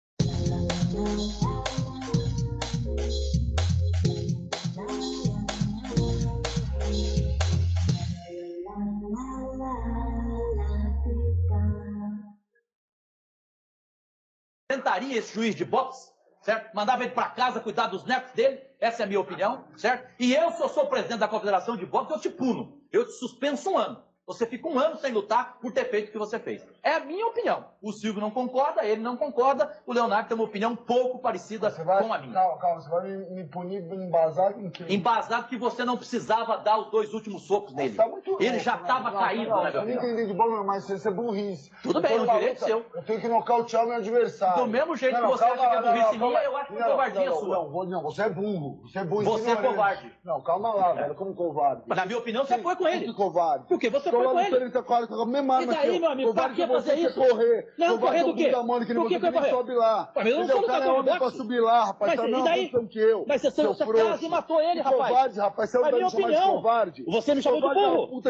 [14.80, 16.10] Tentaria esse juiz de boxe,
[16.40, 16.74] certo?
[16.74, 20.10] Mandava ele para casa cuidar dos netos dele, essa é a minha opinião, certo?
[20.18, 23.12] E eu, se eu sou presidente da Confederação de Boxe, eu te puno, eu te
[23.12, 24.02] suspenso um ano.
[24.30, 26.64] Você fica um ano sem lutar por ter feito o que você fez.
[26.84, 27.64] É a minha opinião.
[27.82, 32.00] O Silvio não concorda, ele não concorda, o Leonardo tem uma opinião pouco parecida vai,
[32.00, 32.32] com a minha.
[32.32, 34.84] Calma, calma, você vai me, me punir embasado em quê?
[34.88, 37.96] Embasado que você não precisava dar os dois últimos socos nele.
[37.96, 38.82] Tá muito Ele louco, já né?
[38.82, 41.72] estava Não, caído, não, né, Eu não entendi de bola, mas isso é burrice.
[41.82, 42.86] Tudo Eu bem, é um numa direito luta, seu.
[42.94, 44.62] Eu tenho que nocautear meu adversário.
[44.62, 46.72] Do mesmo jeito Não, que você calma acha que é burrice não, minha, eu acho
[46.72, 47.56] que é covardia não, sua.
[47.56, 48.80] Não, não, você é burro.
[48.84, 49.24] Você é burro.
[49.24, 50.12] Você é covarde.
[50.24, 51.82] Não, calma lá, velho, como covarde.
[51.84, 53.12] Mas na minha opinião, você foi com ele.
[53.12, 53.66] covarde.
[53.66, 53.90] Por quê?
[53.90, 54.70] Você foi Covarde com ele.
[54.70, 56.00] Tá com a mesma E daí, eu.
[56.00, 57.14] meu amigo, pra que fazer isso?
[57.20, 57.72] correr.
[57.78, 58.50] Não, correr é do quê?
[58.62, 59.50] mão que Por que nem correr?
[59.50, 60.10] sobe lá.
[60.14, 61.36] Mas eu não sou O cara é lutador de boxe.
[61.36, 62.14] subir lá, rapaz.
[62.16, 62.68] Mas Tá e daí?
[62.88, 63.24] que eu.
[63.26, 65.08] Mas você saiu da casa e matou ele, rapaz.
[65.08, 65.70] Covarde, rapaz.
[65.70, 66.52] Você de opinião.
[66.52, 67.04] covarde.
[67.06, 68.22] Você me chamou de é burro.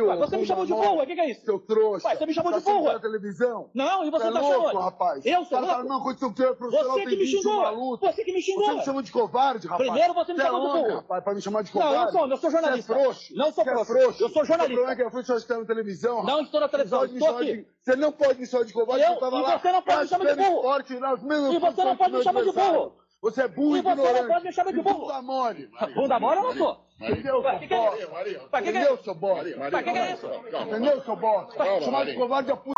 [0.00, 1.44] Você me chamou de burro, o que, que é isso?
[1.44, 2.08] Seu trouxa.
[2.16, 2.76] Você me chamou Tá de burro.
[2.78, 3.70] assistindo a televisão?
[3.74, 4.78] Não, e você Você é tá louco, chamando.
[4.84, 5.26] rapaz.
[5.26, 5.82] Eu sou louco?
[5.84, 7.96] Não, condição que eu, profissional, Você que me 21 xingou.
[7.98, 8.64] Você que me xingou.
[8.66, 9.88] Você me chama de covarde, rapaz.
[9.88, 10.94] Primeiro você me é chamou de burro.
[10.96, 12.04] rapaz, pra me chamar de Não, covarde.
[12.06, 12.92] eu sou, eu sou jornalista.
[12.94, 13.36] Você é frouxo.
[13.36, 13.92] Não sou é frouxo.
[13.92, 14.22] frouxo.
[14.24, 14.72] Eu sou jornalista.
[14.72, 16.24] O problema é que é frouxo, você está na televisão.
[16.24, 17.66] Não estou na televisão, estou aqui.
[17.82, 19.58] você não pode me chamar de covarde, Eu- tava e lá.
[19.58, 20.76] você não pode me chamar de burro.
[21.52, 23.03] E você não pode me chamar de burro.
[23.24, 24.28] Você é burro E você não ignorante.
[24.28, 25.00] pode me chamar de burro.
[25.00, 25.70] Bunda mole.
[25.94, 26.80] Bunda mole eu não sou.
[27.00, 27.96] Entendeu, seu bosta?
[28.52, 29.70] é Entendeu, seu bosta?
[29.70, 30.26] Pra que é isso?
[30.26, 31.80] Entendeu, seu bosta?
[31.80, 32.74] Chamar de covarde é puta.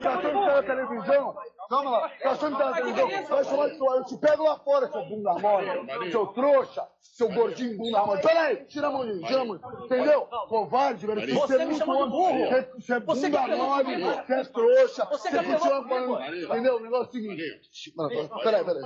[0.00, 1.36] Tá tendo pela televisão.
[1.70, 2.08] Calma lá.
[2.08, 3.08] Tá achando que tá televisão?
[3.28, 3.96] Vai chamar de sua.
[3.96, 6.10] Eu te pego lá fora, seu bunda mole.
[6.10, 6.86] Seu trouxa.
[7.00, 8.20] Seu gordinho bunda mole.
[8.22, 9.60] Pera aí, tira a mão tira a mão.
[9.84, 10.22] Entendeu?
[10.48, 11.20] Covarde, velho.
[11.20, 12.10] Você, Você é muito homem.
[12.10, 12.70] burro.
[12.78, 14.02] Você- é Você bunda que mole.
[14.04, 15.04] Você é trouxa.
[15.06, 16.14] Você que continua comigo.
[16.16, 16.44] falando.
[16.44, 16.76] Entendeu?
[16.76, 17.92] O negócio é o seguinte.
[17.96, 18.82] Mano, Peraí, peraí.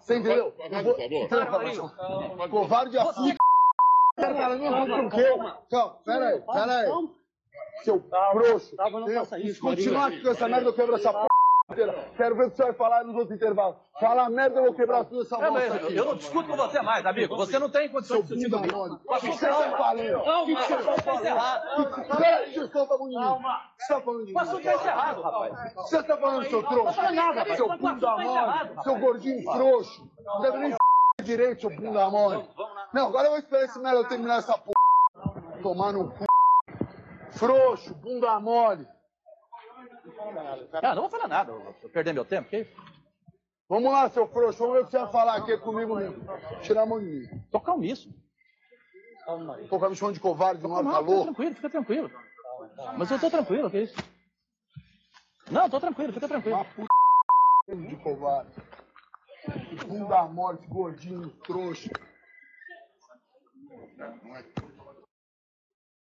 [0.00, 0.54] Você entendeu?
[0.58, 2.48] Eu?
[2.48, 3.34] Covarde a puta.
[4.16, 5.58] Cara, não, não, não, calma.
[5.70, 6.86] Calma, peraí, peraí.
[7.82, 8.00] Seu
[8.32, 8.76] frouxo.
[8.80, 9.24] entendeu?
[9.24, 11.26] Se continuar com essa merda, eu quebro essa p.
[12.16, 13.76] Quero ver o que você vai falar nos outros intervalos.
[13.98, 16.82] Fala merda, eu vou quebrar tudo essa É, mas bosta eu, não discuto com você
[16.82, 17.36] mais, amigo.
[17.36, 19.00] Você não tem condição de discutir comigo.
[19.06, 20.24] O que você tá falando?
[20.26, 21.62] Não, O que você tá mas tá errado.
[21.64, 22.16] falando?
[22.18, 23.42] Peraí, você tá falando de mim.
[23.78, 24.38] Que você tá falando de mim?
[24.38, 25.74] O assunto tá encerrado, rapaz.
[25.74, 27.56] Você tá falando, seu trouxa?
[27.56, 30.10] Seu bunda tá mole, seu gordinho frouxo.
[30.24, 30.76] Não deve nem
[31.22, 32.46] direito, seu bunda mole.
[32.92, 34.70] Não, agora eu vou esperar esse merda terminar essa p.
[35.62, 36.24] Tomar no cu.
[37.30, 38.86] Frouxo, bunda mole.
[40.82, 41.52] Ah, não vou falar nada.
[41.52, 42.72] vou perder meu tempo, que isso?
[43.68, 46.22] Vamos lá, seu frouxo, vamos ver o que você vai falar aqui comigo mesmo.
[46.62, 47.44] Tirar a mão de mim.
[47.50, 48.14] Tô calmíssimo.
[49.68, 52.10] Pô, vai me chamando de covarde, de um Não, hora fica tranquilo, fica tranquilo.
[52.98, 53.96] Mas eu tô tranquilo, que isso?
[55.50, 56.56] Não, tô tranquilo, fica tranquilo.
[56.56, 58.50] Uma puta de covarde.
[59.86, 61.90] Bunda mole, esse gordinho, trouxa.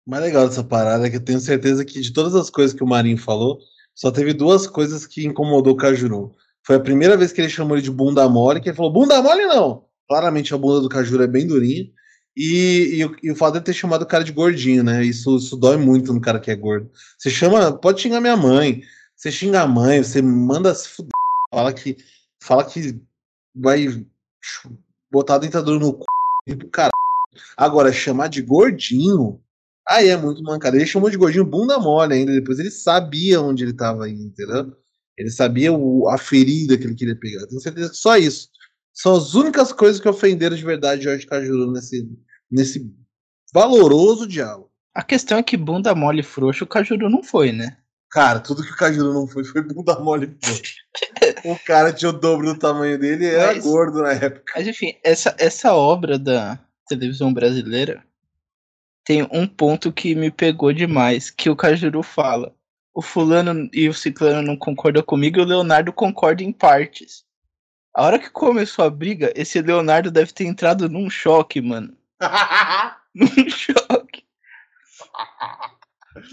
[0.04, 2.76] O mais legal dessa parada é que eu tenho certeza que de todas as coisas
[2.76, 3.60] que o Marinho falou,
[3.94, 6.32] só teve duas coisas que incomodou o Cajuru.
[6.64, 9.20] Foi a primeira vez que ele chamou ele de bunda mole, que ele falou, bunda
[9.22, 9.84] mole não!
[10.08, 11.88] Claramente a bunda do Cajuru é bem durinha.
[12.36, 15.04] E, e, o- e o fato de ter chamado o cara de gordinho, né?
[15.04, 16.90] Isso, isso dói muito no cara que é gordo.
[17.18, 18.82] Você chama, pode xingar minha mãe,
[19.14, 21.10] você xinga a mãe, você manda se fuder,
[21.52, 21.96] fala que,
[22.42, 22.98] fala que
[23.54, 23.86] vai
[25.10, 25.98] botar a dentadura no
[26.46, 26.92] e pro caralho.
[27.56, 29.40] Agora, chamar de gordinho,
[29.88, 30.76] Aí é muito mancada.
[30.76, 32.32] Ele chamou de gordinho bunda mole ainda.
[32.32, 34.72] Depois ele sabia onde ele tava indo, entendeu?
[35.18, 37.46] Ele sabia o- a ferida que ele queria pegar.
[37.46, 38.48] Tenho certeza que só isso.
[38.94, 42.08] São as únicas coisas que ofenderam de verdade Jorge Cajuru nesse,
[42.50, 42.90] nesse
[43.52, 44.70] valoroso diálogo.
[44.94, 47.76] A questão é que bunda mole e frouxo o Cajuru não foi, né?
[48.10, 50.36] Cara, tudo que o Cajuru não foi foi bunda mole.
[51.44, 54.52] o cara tinha o dobro do tamanho dele e era Mas- gordo na época.
[54.54, 56.58] Mas enfim, essa, essa obra da
[56.88, 58.04] televisão brasileira
[59.04, 62.54] tem um ponto que me pegou demais, que o Cajuru fala.
[62.94, 67.24] O fulano e o ciclano não concordam comigo e o Leonardo concorda em partes.
[67.94, 71.96] A hora que começou a briga, esse Leonardo deve ter entrado num choque, mano.
[73.14, 74.24] Num choque.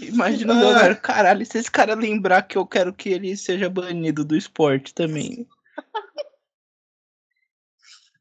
[0.00, 4.24] Imagina o Leonardo, caralho, se esse cara lembrar que eu quero que ele seja banido
[4.24, 5.46] do esporte também.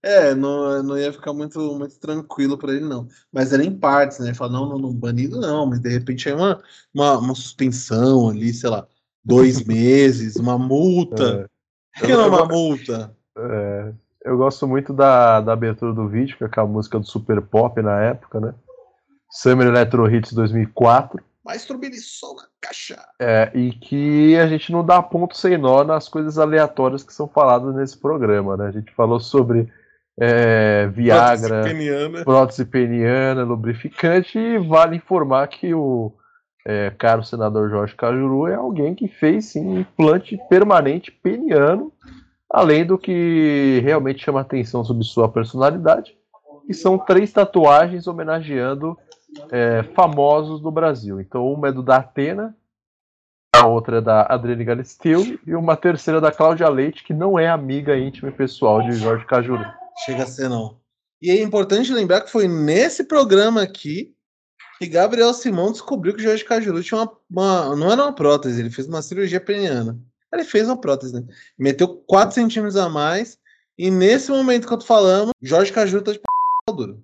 [0.02, 3.08] É, não, não ia ficar muito, muito tranquilo pra ele, não.
[3.32, 4.28] Mas era em partes, né?
[4.28, 6.62] Ele fala, não, não, não, banido não, mas de repente é uma,
[6.94, 8.88] uma, uma suspensão ali, sei lá,
[9.24, 11.50] dois meses, uma multa.
[11.98, 13.16] Por que não uma multa?
[13.38, 13.94] É,
[14.24, 17.82] eu gosto muito da, da abertura do vídeo, que é aquela música do Super Pop
[17.82, 18.54] na época, né?
[19.30, 21.22] Summer Electro Hits 2004.
[21.44, 23.00] Mais turbilição na caixa.
[23.20, 27.28] É, e que a gente não dá ponto sem nó nas coisas aleatórias que são
[27.28, 28.68] faladas nesse programa, né?
[28.68, 29.72] A gente falou sobre
[30.20, 32.24] é, Viagra, Peniana.
[32.24, 36.12] prótese peniana, lubrificante, e vale informar que o
[36.66, 41.92] é, caro senador Jorge Cajuru é alguém que fez sim um implante permanente peniano,
[42.50, 46.18] além do que realmente chama atenção sobre sua personalidade,
[46.68, 48.98] e são três tatuagens homenageando
[49.50, 51.22] é, famosos do Brasil.
[51.22, 52.56] Então, uma é do da Atena,
[53.56, 57.48] a outra é da Adriane Galisteu e uma terceira da Cláudia Leite, que não é
[57.48, 59.66] amiga íntima e pessoal de Jorge Cajuru.
[60.06, 60.80] Chega a ser, não.
[61.22, 64.14] E é importante lembrar que foi nesse programa aqui
[64.80, 68.60] que Gabriel Simão descobriu que o Jorge Cajuru tinha uma, uma- Não era uma prótese,
[68.62, 70.00] ele fez uma cirurgia peniana.
[70.32, 71.24] Ele fez uma prótese, né?
[71.58, 73.38] Meteu 4 centímetros a mais.
[73.78, 76.26] E nesse momento que eu tô falando, Jorge Cajuru tá de p
[76.74, 77.04] duro.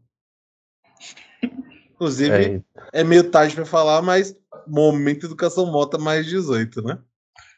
[1.96, 4.36] Inclusive, É, é meio tarde pra falar, mas
[4.68, 7.00] momento educação mota mais 18, né?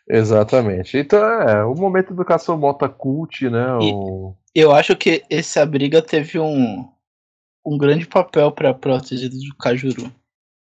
[0.10, 0.98] Exatamente.
[0.98, 3.78] Então, é, o momento educação mota cult, né?
[3.82, 4.36] O...
[4.54, 6.88] Eu acho que essa briga teve um,
[7.66, 10.12] um grande papel pra prótese do Cajuru.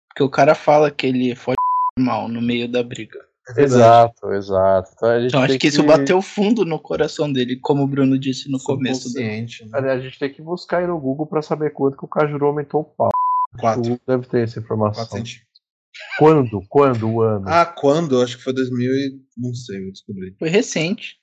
[0.08, 1.54] Porque o cara fala que ele foi
[1.98, 3.18] mal no meio da briga.
[3.56, 3.62] É.
[3.62, 4.90] Exato, exato.
[4.94, 7.86] Então, a gente Então acho tem que isso bateu fundo no coração dele, como o
[7.86, 9.20] Bruno disse no começo do.
[9.20, 9.46] Né?
[9.72, 12.82] A gente tem que buscar aí no Google pra saber quanto que o Cajuru aumentou
[12.82, 13.10] o pau.
[13.52, 13.82] O 4.
[13.82, 15.04] Google deve ter essa informação.
[15.04, 15.51] 4 centímetros.
[16.18, 16.60] Quando?
[16.68, 17.44] Quando o ano?
[17.48, 18.20] Ah, quando?
[18.20, 19.20] Acho que foi 2000 e...
[19.36, 20.34] Não sei, vou descobrir.
[20.38, 21.16] Foi recente.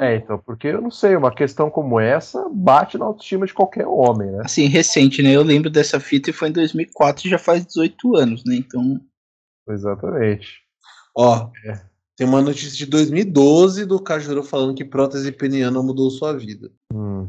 [0.00, 3.86] É, então, porque eu não sei, uma questão como essa bate na autoestima de qualquer
[3.86, 4.42] homem, né?
[4.44, 5.30] Assim, recente, né?
[5.30, 8.56] Eu lembro dessa fita e foi em 2004 e já faz 18 anos, né?
[8.56, 9.00] Então.
[9.68, 10.62] Exatamente.
[11.16, 11.50] Ó,
[12.16, 16.70] Tem uma notícia de 2012 do Cajuru falando que prótese peniana mudou sua vida.
[16.92, 17.28] Hum.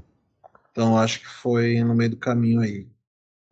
[0.71, 2.87] Então acho que foi no meio do caminho aí.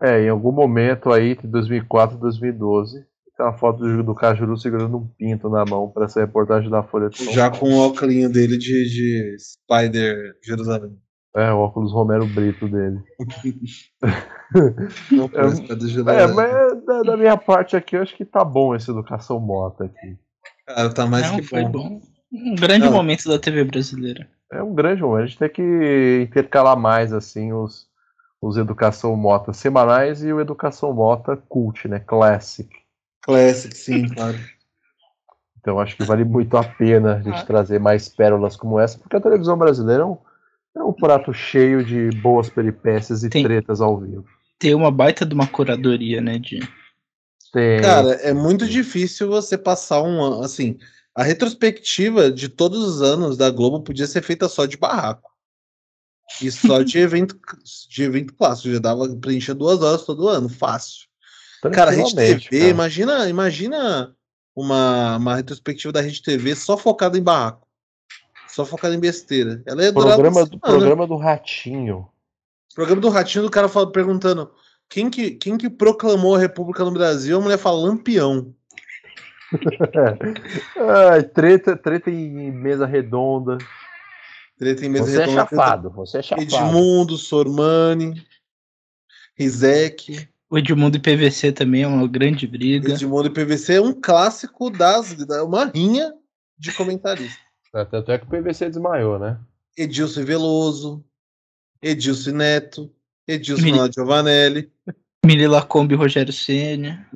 [0.02, 3.06] É, em algum momento aí, entre 2004 e 2012,
[3.38, 6.84] tem uma foto do, do Cajuru segurando um pinto na mão para essa reportagem da
[6.84, 10.98] Folha de São Já com o óculos dele de, de Spider Jerusalém.
[11.36, 13.00] É, o óculos Romero Brito dele.
[15.12, 15.78] Não parece Spider
[16.10, 16.34] É, Jerusalém.
[16.36, 20.18] mas da, da minha parte aqui, eu acho que tá bom esse Educação Mota aqui.
[20.68, 21.72] Cara, tá mais Não, que foi bom.
[21.72, 22.02] bom.
[22.32, 22.92] Um grande Não.
[22.92, 24.28] momento da TV brasileira.
[24.52, 25.24] É um grande momento.
[25.24, 27.88] A gente tem que intercalar mais, assim, os,
[28.46, 32.00] os Educação Mota semanais e o Educação Mota Cult, né?
[32.00, 32.70] Classic.
[33.22, 34.38] Classic, sim, claro.
[35.60, 37.46] Então acho que vale muito a pena a gente Ah.
[37.46, 40.18] trazer mais pérolas como essa, porque a televisão brasileira é um,
[40.76, 44.26] é um prato cheio de boas peripécias e Tem- tretas ao vivo.
[44.60, 46.38] Tem uma baita de uma curadoria, né?
[46.38, 46.60] De...
[47.54, 50.42] Tem, Cara, é muito difícil você passar um ano.
[50.44, 50.78] Assim,
[51.16, 55.32] a retrospectiva de todos os anos da Globo podia ser feita só de barraco.
[56.42, 57.40] E só de evento,
[57.90, 58.74] de evento clássico.
[58.74, 61.08] Já dava pra encher duas horas todo ano, fácil.
[61.72, 62.70] Cara, a Rede TV, cara.
[62.70, 64.16] imagina, imagina
[64.56, 67.68] uma, uma retrospectiva da Rede TV só focada em barraco.
[68.48, 69.64] Só focada em besteira.
[69.66, 72.08] Ela durar Programa, do, programa do Ratinho.
[72.76, 74.52] Programa do Ratinho, do cara fala, perguntando
[74.90, 77.38] quem que, quem que proclamou a República no Brasil?
[77.38, 78.54] A mulher fala Lampião.
[81.10, 83.58] Ai, treta, treta em mesa redonda.
[84.64, 86.42] Treta em mesa Você é redonda, treta- chafado, você é chafado.
[86.44, 88.26] Edmundo, Sormani,
[89.38, 90.28] Rizek.
[90.50, 92.92] O Edmundo e PVC também é uma grande briga.
[92.94, 95.14] Edmundo e PVC é um clássico das.
[95.26, 96.14] da- uma rinha
[96.58, 97.40] de comentaristas.
[97.76, 99.40] É, Tanto é que o PVC desmaiou, né?
[99.76, 101.04] Edilson e Veloso,
[101.82, 102.92] Edilson e Neto,
[103.28, 104.72] Edilson Mili- Mila Giovanelli,
[105.26, 107.10] Mili Lacombe e Rogério Senna.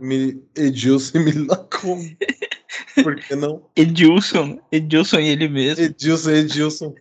[0.55, 2.01] Edilson e Milacom.
[3.03, 3.63] Por que não?
[3.75, 4.59] Edilson.
[4.71, 5.83] Edilson e ele mesmo.
[5.83, 6.95] Edilson, Edilson.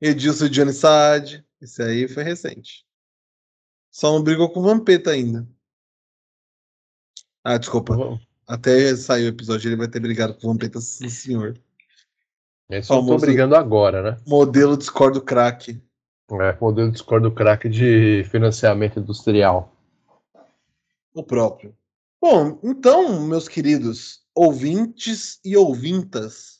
[0.00, 1.44] Edilson e Johnny Saad.
[1.60, 2.84] Esse aí foi recente.
[3.90, 5.46] Só não brigou com o Vampeta ainda.
[7.44, 8.20] Ah, desculpa.
[8.46, 11.60] Até sair o episódio, ele vai ter brigado com o Vampeta, sim, senhor.
[12.68, 14.22] Eles só estão brigando agora, né?
[14.26, 15.80] Modelo Discord do crack.
[16.30, 19.76] É, modelo Discord do crack de financiamento industrial.
[21.12, 21.76] O próprio.
[22.22, 26.59] Bom, então, meus queridos ouvintes e ouvintas,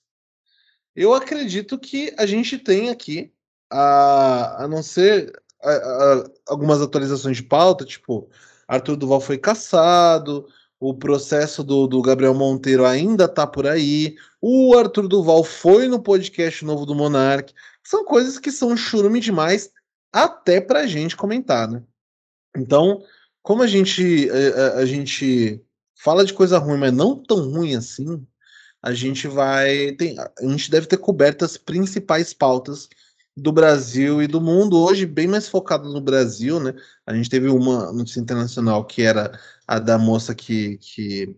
[0.94, 3.32] eu acredito que a gente tem aqui,
[3.70, 5.32] a, a não ser
[5.62, 8.28] a- a- algumas atualizações de pauta, tipo,
[8.66, 10.46] Arthur Duval foi caçado,
[10.78, 16.00] o processo do, do Gabriel Monteiro ainda tá por aí, o Arthur Duval foi no
[16.02, 17.52] podcast novo do Monark.
[17.84, 19.70] São coisas que são churume demais
[20.12, 21.82] até pra gente comentar, né?
[22.56, 23.02] Então,
[23.42, 25.62] como a gente, a, a- a gente
[26.02, 28.26] fala de coisa ruim, mas não tão ruim assim,
[28.82, 29.92] a gente vai.
[29.92, 32.88] Tem, a gente deve ter coberto as principais pautas
[33.36, 36.74] do Brasil e do mundo, hoje bem mais focado no Brasil, né?
[37.06, 41.34] A gente teve uma notícia internacional que era a da moça que, que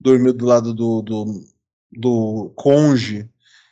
[0.00, 1.44] dormiu do lado do, do,
[1.92, 3.28] do conge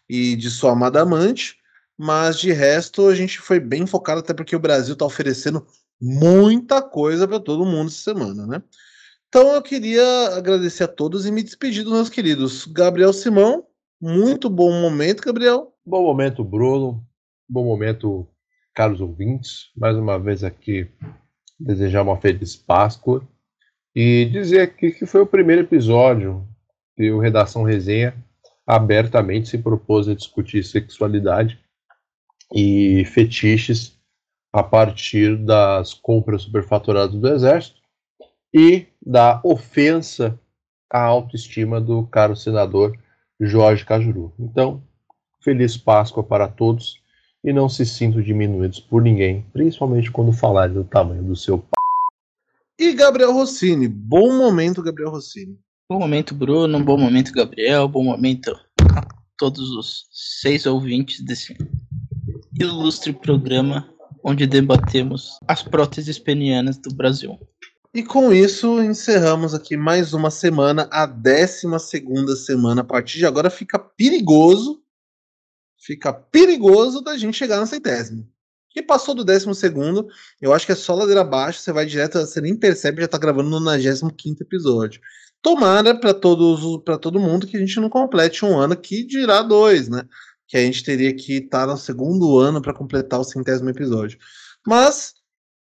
[0.09, 1.57] e de sua amada amante,
[1.99, 5.67] mas de resto a gente foi bem focado, até porque o Brasil está oferecendo
[6.01, 8.63] muita coisa para todo mundo essa semana, né?
[9.35, 12.67] Então eu queria agradecer a todos e me despedir dos meus queridos.
[12.67, 13.67] Gabriel Simão,
[13.99, 15.73] muito bom momento, Gabriel.
[15.87, 17.03] Bom momento, Bruno.
[17.49, 18.29] Bom momento,
[18.75, 19.71] caros ouvintes.
[19.75, 20.87] Mais uma vez aqui,
[21.59, 23.27] desejar uma feliz Páscoa.
[23.97, 26.47] E dizer aqui que foi o primeiro episódio
[26.95, 28.15] que o Redação Resenha
[28.67, 31.59] abertamente se propôs a discutir sexualidade
[32.55, 33.99] e fetiches
[34.53, 37.81] a partir das compras superfaturadas do Exército
[38.53, 40.39] e da ofensa
[40.91, 42.97] à autoestima do caro senador
[43.41, 44.33] Jorge Cajuru.
[44.39, 44.83] Então,
[45.41, 47.01] feliz Páscoa para todos
[47.43, 51.67] e não se sintam diminuídos por ninguém, principalmente quando falarem do tamanho do seu p.
[52.79, 55.59] E Gabriel Rossini, bom momento, Gabriel Rossini.
[55.89, 56.83] Bom momento, Bruno.
[56.83, 57.87] Bom momento, Gabriel.
[57.87, 58.59] Bom momento
[58.95, 59.07] a
[59.37, 61.57] todos os seis ouvintes desse
[62.59, 63.89] ilustre programa
[64.25, 67.39] onde debatemos as próteses penianas do Brasil.
[67.95, 72.81] E com isso encerramos aqui mais uma semana, a 12 segunda semana.
[72.81, 74.83] A partir de agora fica perigoso,
[75.79, 78.27] fica perigoso da gente chegar na centésima.
[78.71, 80.09] Que passou do décimo segundo,
[80.41, 83.19] eu acho que é só ladeira abaixo, você vai direto, você nem percebe, já tá
[83.19, 84.99] gravando no 95 episódio.
[85.43, 89.43] Tomara para todos, para todo mundo que a gente não complete um ano que dirá
[89.43, 90.05] dois, né?
[90.49, 94.19] Que a gente teria que estar no segundo ano para completar o centésimo episódio.
[94.67, 95.13] Mas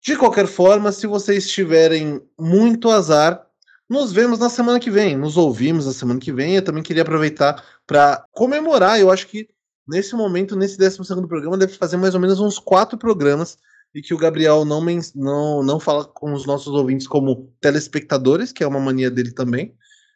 [0.06, 3.44] de qualquer forma, se vocês tiverem muito azar,
[3.90, 6.54] nos vemos na semana que vem, nos ouvimos na semana que vem.
[6.54, 9.00] Eu também queria aproveitar para comemorar.
[9.00, 9.48] Eu acho que
[9.86, 13.58] nesse momento, nesse 12 programa, deve fazer mais ou menos uns quatro programas
[13.92, 14.80] e que o Gabriel não,
[15.16, 19.74] não, não fala com os nossos ouvintes como telespectadores, que é uma mania dele também.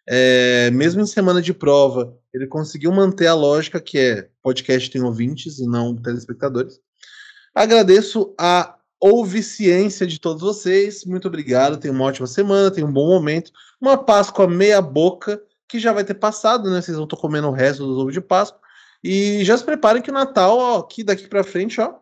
[0.09, 5.03] É, mesmo em semana de prova, ele conseguiu manter a lógica que é podcast tem
[5.03, 6.79] ouvintes e não telespectadores.
[7.53, 11.05] Agradeço a ouviciência de todos vocês.
[11.05, 11.79] Muito obrigado.
[11.79, 13.51] Tenha uma ótima semana, tenha um bom momento.
[13.81, 16.83] Uma Páscoa meia boca, que já vai ter passado, né?
[16.83, 18.61] Vocês vão estar comendo o resto dos ovos de Páscoa.
[19.03, 21.95] E já se preparem que o Natal, ó, aqui daqui para frente, ó,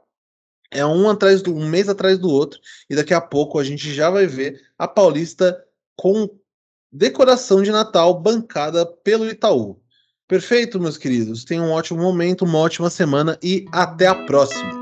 [0.70, 2.58] é um atrás do um mês atrás do outro.
[2.90, 5.64] E daqui a pouco a gente já vai ver a Paulista
[5.96, 6.28] com
[6.90, 9.80] decoração de Natal bancada pelo Itaú.
[10.26, 11.44] Perfeito, meus queridos.
[11.44, 14.77] Tenham um ótimo momento, uma ótima semana e até a próxima.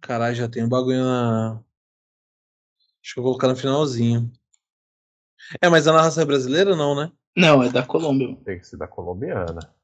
[0.00, 1.60] Caralho, já tem um bagulho na.
[3.02, 4.30] Acho que eu vou colocar no finalzinho.
[5.60, 7.10] É, mas a narração é brasileira não, né?
[7.36, 8.36] Não, é da Colômbia.
[8.44, 9.74] Tem que ser da colombiana.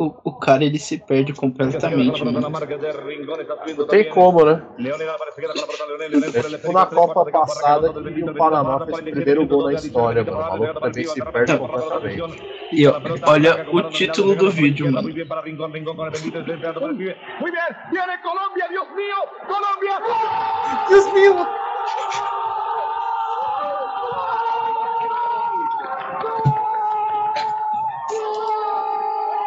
[0.00, 2.24] O, o cara ele se perde completamente.
[2.24, 2.40] Mano.
[2.40, 4.62] Não tem como, né?
[4.78, 10.38] É tipo na Copa passada que o Panamá fez o primeiro gol na história, mano.
[10.38, 12.42] O maluco também se perde completamente.
[12.72, 15.12] E ó, olha o título do vídeo, mano.
[20.88, 22.59] Deus meu!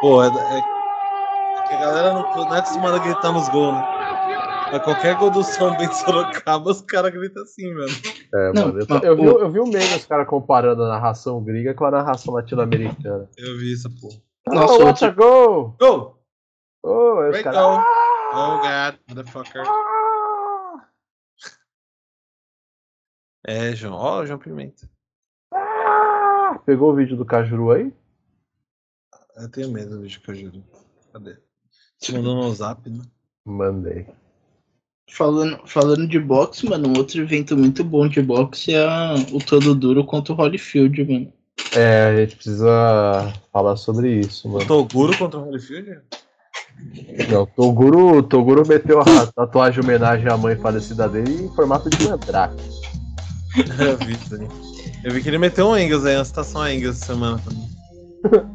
[0.03, 3.73] Pô, é, é, é que a galera não, não é acostumada a gritar nos gols,
[3.73, 3.87] né?
[4.69, 7.93] Mas qualquer gol do São Bento Sorocaba, os caras gritam assim, velho.
[8.35, 8.79] É, Não, mano.
[8.89, 11.85] Eu, eu vi, o- eu vi um meme os caras comparando a narração gringa com
[11.85, 13.29] a narração latino-americana.
[13.37, 14.19] Eu vi essa porra.
[14.47, 15.77] Nossa, oh, what's outro- a goal?
[15.79, 16.19] Go!
[16.83, 17.55] Oh, caras.
[17.55, 17.83] go!
[18.35, 19.63] Oh, God, motherfucker.
[23.47, 23.93] É, João.
[23.95, 24.85] Ó, João Pimenta.
[25.53, 27.93] Ah, Pegou o vídeo do Cajuru aí?
[29.35, 30.63] Eu tenho medo do vídeo que eu juro.
[31.11, 31.35] Cadê?
[31.99, 33.01] Te mandou no zap, né?
[33.45, 34.05] Mandei.
[35.09, 38.85] Falando, falando de boxe, mano, um outro evento muito bom de boxe é
[39.31, 41.33] o Todo Duro contra o Holyfield, mano.
[41.75, 44.65] É, a gente precisa falar sobre isso, mano.
[44.65, 46.01] Toguro contra o Holyfield?
[47.29, 52.07] Não, Toguro, Toguro meteu a tatuagem de homenagem à mãe falecida dele em formato de
[52.07, 52.63] mandrake.
[53.79, 54.47] Eu vi isso aí.
[55.03, 58.49] Eu vi que ele meteu um Engels aí, uma citação a Engels essa semana também.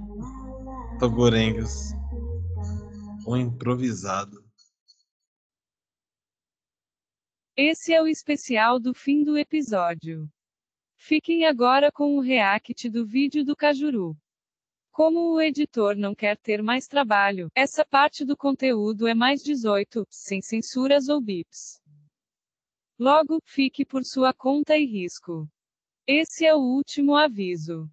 [0.98, 1.92] Toguro Engels.
[3.24, 4.44] Um improvisado.
[7.56, 10.28] Esse é o especial do fim do episódio.
[10.96, 14.16] Fiquem agora com o react do vídeo do Cajuru.
[14.90, 20.04] Como o editor não quer ter mais trabalho, essa parte do conteúdo é mais 18,
[20.10, 21.80] sem censuras ou bips.
[22.98, 25.48] Logo, fique por sua conta e risco.
[26.04, 27.88] Esse é o último aviso.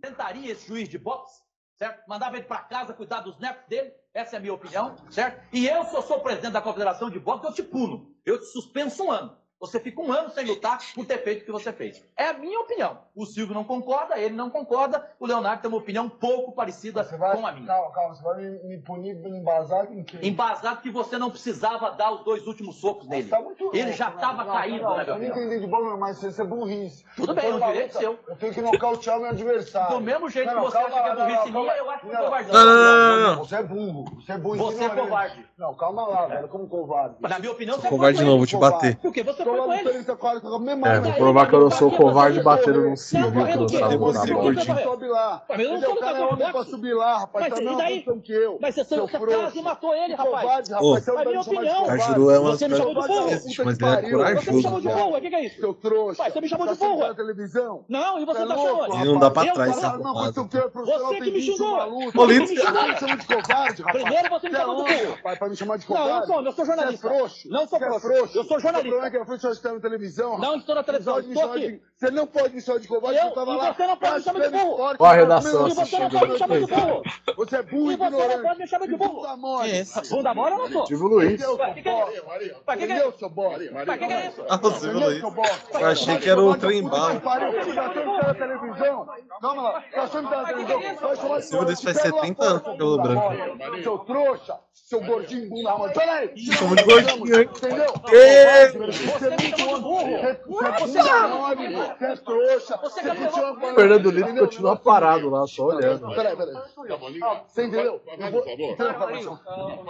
[0.00, 1.39] Tentaria esse juiz de boxe,
[1.80, 2.06] certo?
[2.06, 5.42] Mandava ele para casa cuidar dos netos dele, essa é a minha opinião, certo?
[5.50, 8.14] E eu, se eu sou presidente da Confederação de Boxe, eu te puno.
[8.22, 9.39] Eu te suspenso um ano.
[9.60, 12.02] Você fica um ano sem lutar por ter feito o que você fez.
[12.16, 12.96] É a minha opinião.
[13.14, 17.18] O Silvio não concorda, ele não concorda, o Leonardo tem uma opinião pouco parecida Você
[17.18, 17.66] vai, com a minha.
[17.66, 20.18] calma, calma, você vai me, me punir embasado em quê?
[20.22, 23.28] Embasado que você não precisava dar os dois últimos socos nele.
[23.28, 24.14] Tá muito Ele louco, já né?
[24.14, 27.04] estava Não, caído, não, né, Eu não entendi de bola, mas isso é burrice.
[27.14, 28.18] Tudo bem, tô é um numa direito luta, seu.
[28.28, 29.94] Eu tenho que nocautear meu adversário.
[29.94, 31.90] Do mesmo jeito Não, que você calma acha que é burrice não, minha, calma eu
[31.90, 32.52] acho que é não, covardia.
[32.54, 33.44] Não, não.
[33.44, 34.04] Você é burro.
[34.16, 34.56] Você é burro.
[34.56, 35.46] Você é covarde.
[35.58, 36.48] Não, calma lá, velho.
[36.48, 37.16] Como covarde?
[37.20, 38.96] Na minha opinião, você Covarde foi de novo, te bater.
[38.96, 39.22] Por quê?
[39.22, 42.96] Você Com no a mesma É, vou provar que eu não sou covarde batendo num
[42.96, 44.82] civil que não sabe consigo, bola.
[44.82, 45.42] Sobe lá.
[45.48, 46.70] Mas eu não sou O cara é homem pra boxe.
[46.70, 47.44] subir lá, rapaz.
[47.48, 47.94] Mas Tá e na mesma daí?
[48.00, 48.58] posição que eu.
[48.60, 49.18] Mas você, frouxo.
[49.18, 50.40] quase matou ele, rapaz.
[50.68, 50.68] covarde.
[50.70, 51.74] Você é minha de opinião.
[51.80, 52.02] covarde.
[52.04, 53.08] Cajuru é uma Você me chamou de burro.
[53.08, 54.34] mas ele é.
[54.34, 55.60] Você me chamou de burro, o que é isso?
[55.60, 56.30] Seu trouxa.
[56.30, 57.06] Você me chamou de Tá burro.
[57.08, 57.84] na televisão.
[57.88, 58.94] Não, e você é tá chamando.
[58.94, 61.76] Ele não dá pra trás essa é Você tem que me 20 xingou.
[61.76, 62.14] malucos.
[62.14, 62.46] Ô, Lito.
[62.46, 64.02] Você me chama de covarde, rapaz.
[64.02, 65.14] Primeiro você me é chamou de burro.
[65.16, 66.20] rapaz, pra me chamar de Não, covarde.
[66.20, 67.08] eu sou, eu sou jornalista.
[67.08, 67.20] É.
[67.46, 68.38] Não sou é frouxo.
[68.38, 69.10] Eu sou jornalista.
[69.40, 70.38] Problema é que a frouxo está na televisão.
[70.38, 71.72] Não estou na televisão, Você pode me estou chamar aqui.
[71.72, 73.74] de- Você não pode me chamar de covarde, Eu- eu tava e lá.
[73.74, 74.76] você não pode me chamar de burro.
[74.80, 75.68] Olha a redação.
[75.68, 77.02] E você não pode me chamar de burro.
[77.36, 78.42] Você é burro E e você não ignorante.
[78.42, 79.14] pode me chamar de burro.
[79.16, 79.70] bunda mole.
[79.70, 80.10] É esse?
[80.10, 80.84] Bunda mole eu não sou.
[80.84, 81.40] Tive o Luiz.
[81.42, 81.46] É?
[81.56, 82.24] Pra que que é isso?
[82.64, 84.44] Pra que que é isso?
[84.48, 84.60] Ah?
[85.80, 89.06] Eu achei que era o tá tá televisão?
[89.40, 90.80] Calma lá, tá achando que tá na televisão?
[91.36, 93.20] De Silvio desse faz Pega uma 70 anos com cabelo branco.
[93.30, 93.82] mole.
[93.82, 95.92] Seu trouxa, seu gordinho bunda mole.
[95.94, 96.38] Pera aí.
[96.38, 97.48] Chama de gordinho, hein?
[97.56, 97.92] Entendeu?
[99.36, 100.76] Você é burro.
[100.78, 101.02] Você é
[101.98, 102.76] você é trouxa.
[102.78, 106.14] Você continua O Fernando Lito continua parado lá, só olhando.
[106.14, 106.54] Peraí, peraí.
[107.46, 108.00] Você entendeu?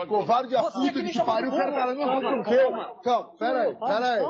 [0.09, 2.59] Covarde a puta que te pariu, cara, cara, o quê?
[3.03, 4.23] Calma, peraí, peraí.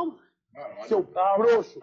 [0.88, 1.06] Seu
[1.36, 1.78] frouxo.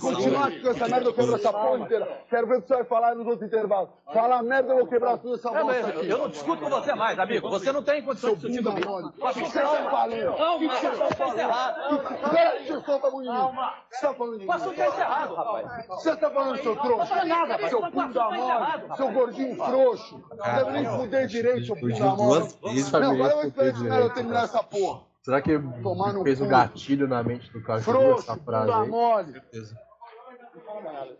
[0.00, 2.20] Continuar com essa merda, eu quebro essa porra inteira.
[2.28, 3.90] Quero ver o que você vai falar nos outros intervalos.
[4.12, 6.08] Fala merda, eu vou quebrar tudo essa É, aqui.
[6.08, 7.48] eu não discuto com você mais, amigo.
[7.48, 8.88] Você não tem condição de discutir comigo.
[8.90, 9.06] mole.
[9.06, 10.30] O que você tá falando?
[10.30, 12.30] O que você tá falando?
[12.30, 13.32] Peraí, deixa eu só pra bonito.
[13.32, 13.50] O
[13.88, 14.54] que você tá falando de O mim?
[14.54, 15.66] assunto é encerrado, rapaz.
[15.66, 17.68] O que você tá falando, seu trouxa?
[17.68, 20.24] Seu bunda mole, seu gordinho frouxo.
[20.36, 22.16] Não deve nem fuder direito, seu bunda mole.
[22.40, 22.92] duas vezes.
[22.92, 25.00] Não, agora eu vou esperar esse cara terminar essa porra.
[25.26, 28.88] Será que Tomar no fez um gatilho na mente do Caju Frouxo, essa frase aí?
[28.88, 29.42] mole.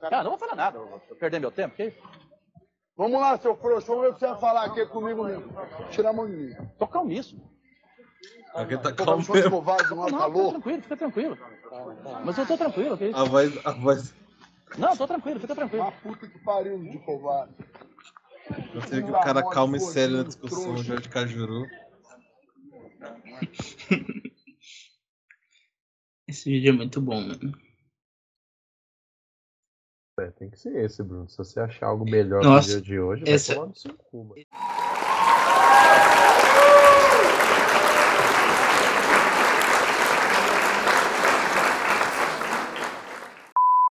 [0.00, 0.78] Cara, não vou falar nada.
[0.78, 1.74] eu Vou perder meu tempo.
[1.74, 1.98] Que isso?
[2.96, 3.88] Vamos lá, seu frouxo.
[3.88, 5.52] Vamos ver o que você vai falar aqui comigo mesmo.
[5.90, 6.54] Tira a mão de mim.
[6.78, 7.50] Tô calmíssimo.
[8.54, 9.50] Alguém tá calmo mesmo.
[9.50, 10.50] covarde, não, Não, fica calor.
[10.50, 11.38] tranquilo, fica tranquilo.
[12.24, 13.18] Mas eu tô tranquilo, que isso?
[13.18, 14.14] A voz, a voz.
[14.78, 15.82] Não, tô tranquilo, fica tranquilo.
[15.82, 17.54] Uma puta que pariu de covarde.
[18.72, 21.66] Você vê que o cara calmo e sério na discussão, Jorge Cajuru.
[26.28, 27.52] Esse vídeo é muito bom, mano.
[30.18, 31.28] É, tem que ser esse, Bruno.
[31.28, 33.94] Se você achar algo melhor Nossa, no dia de hoje, essa- vai tomar no seu
[33.94, 34.42] cu, mano.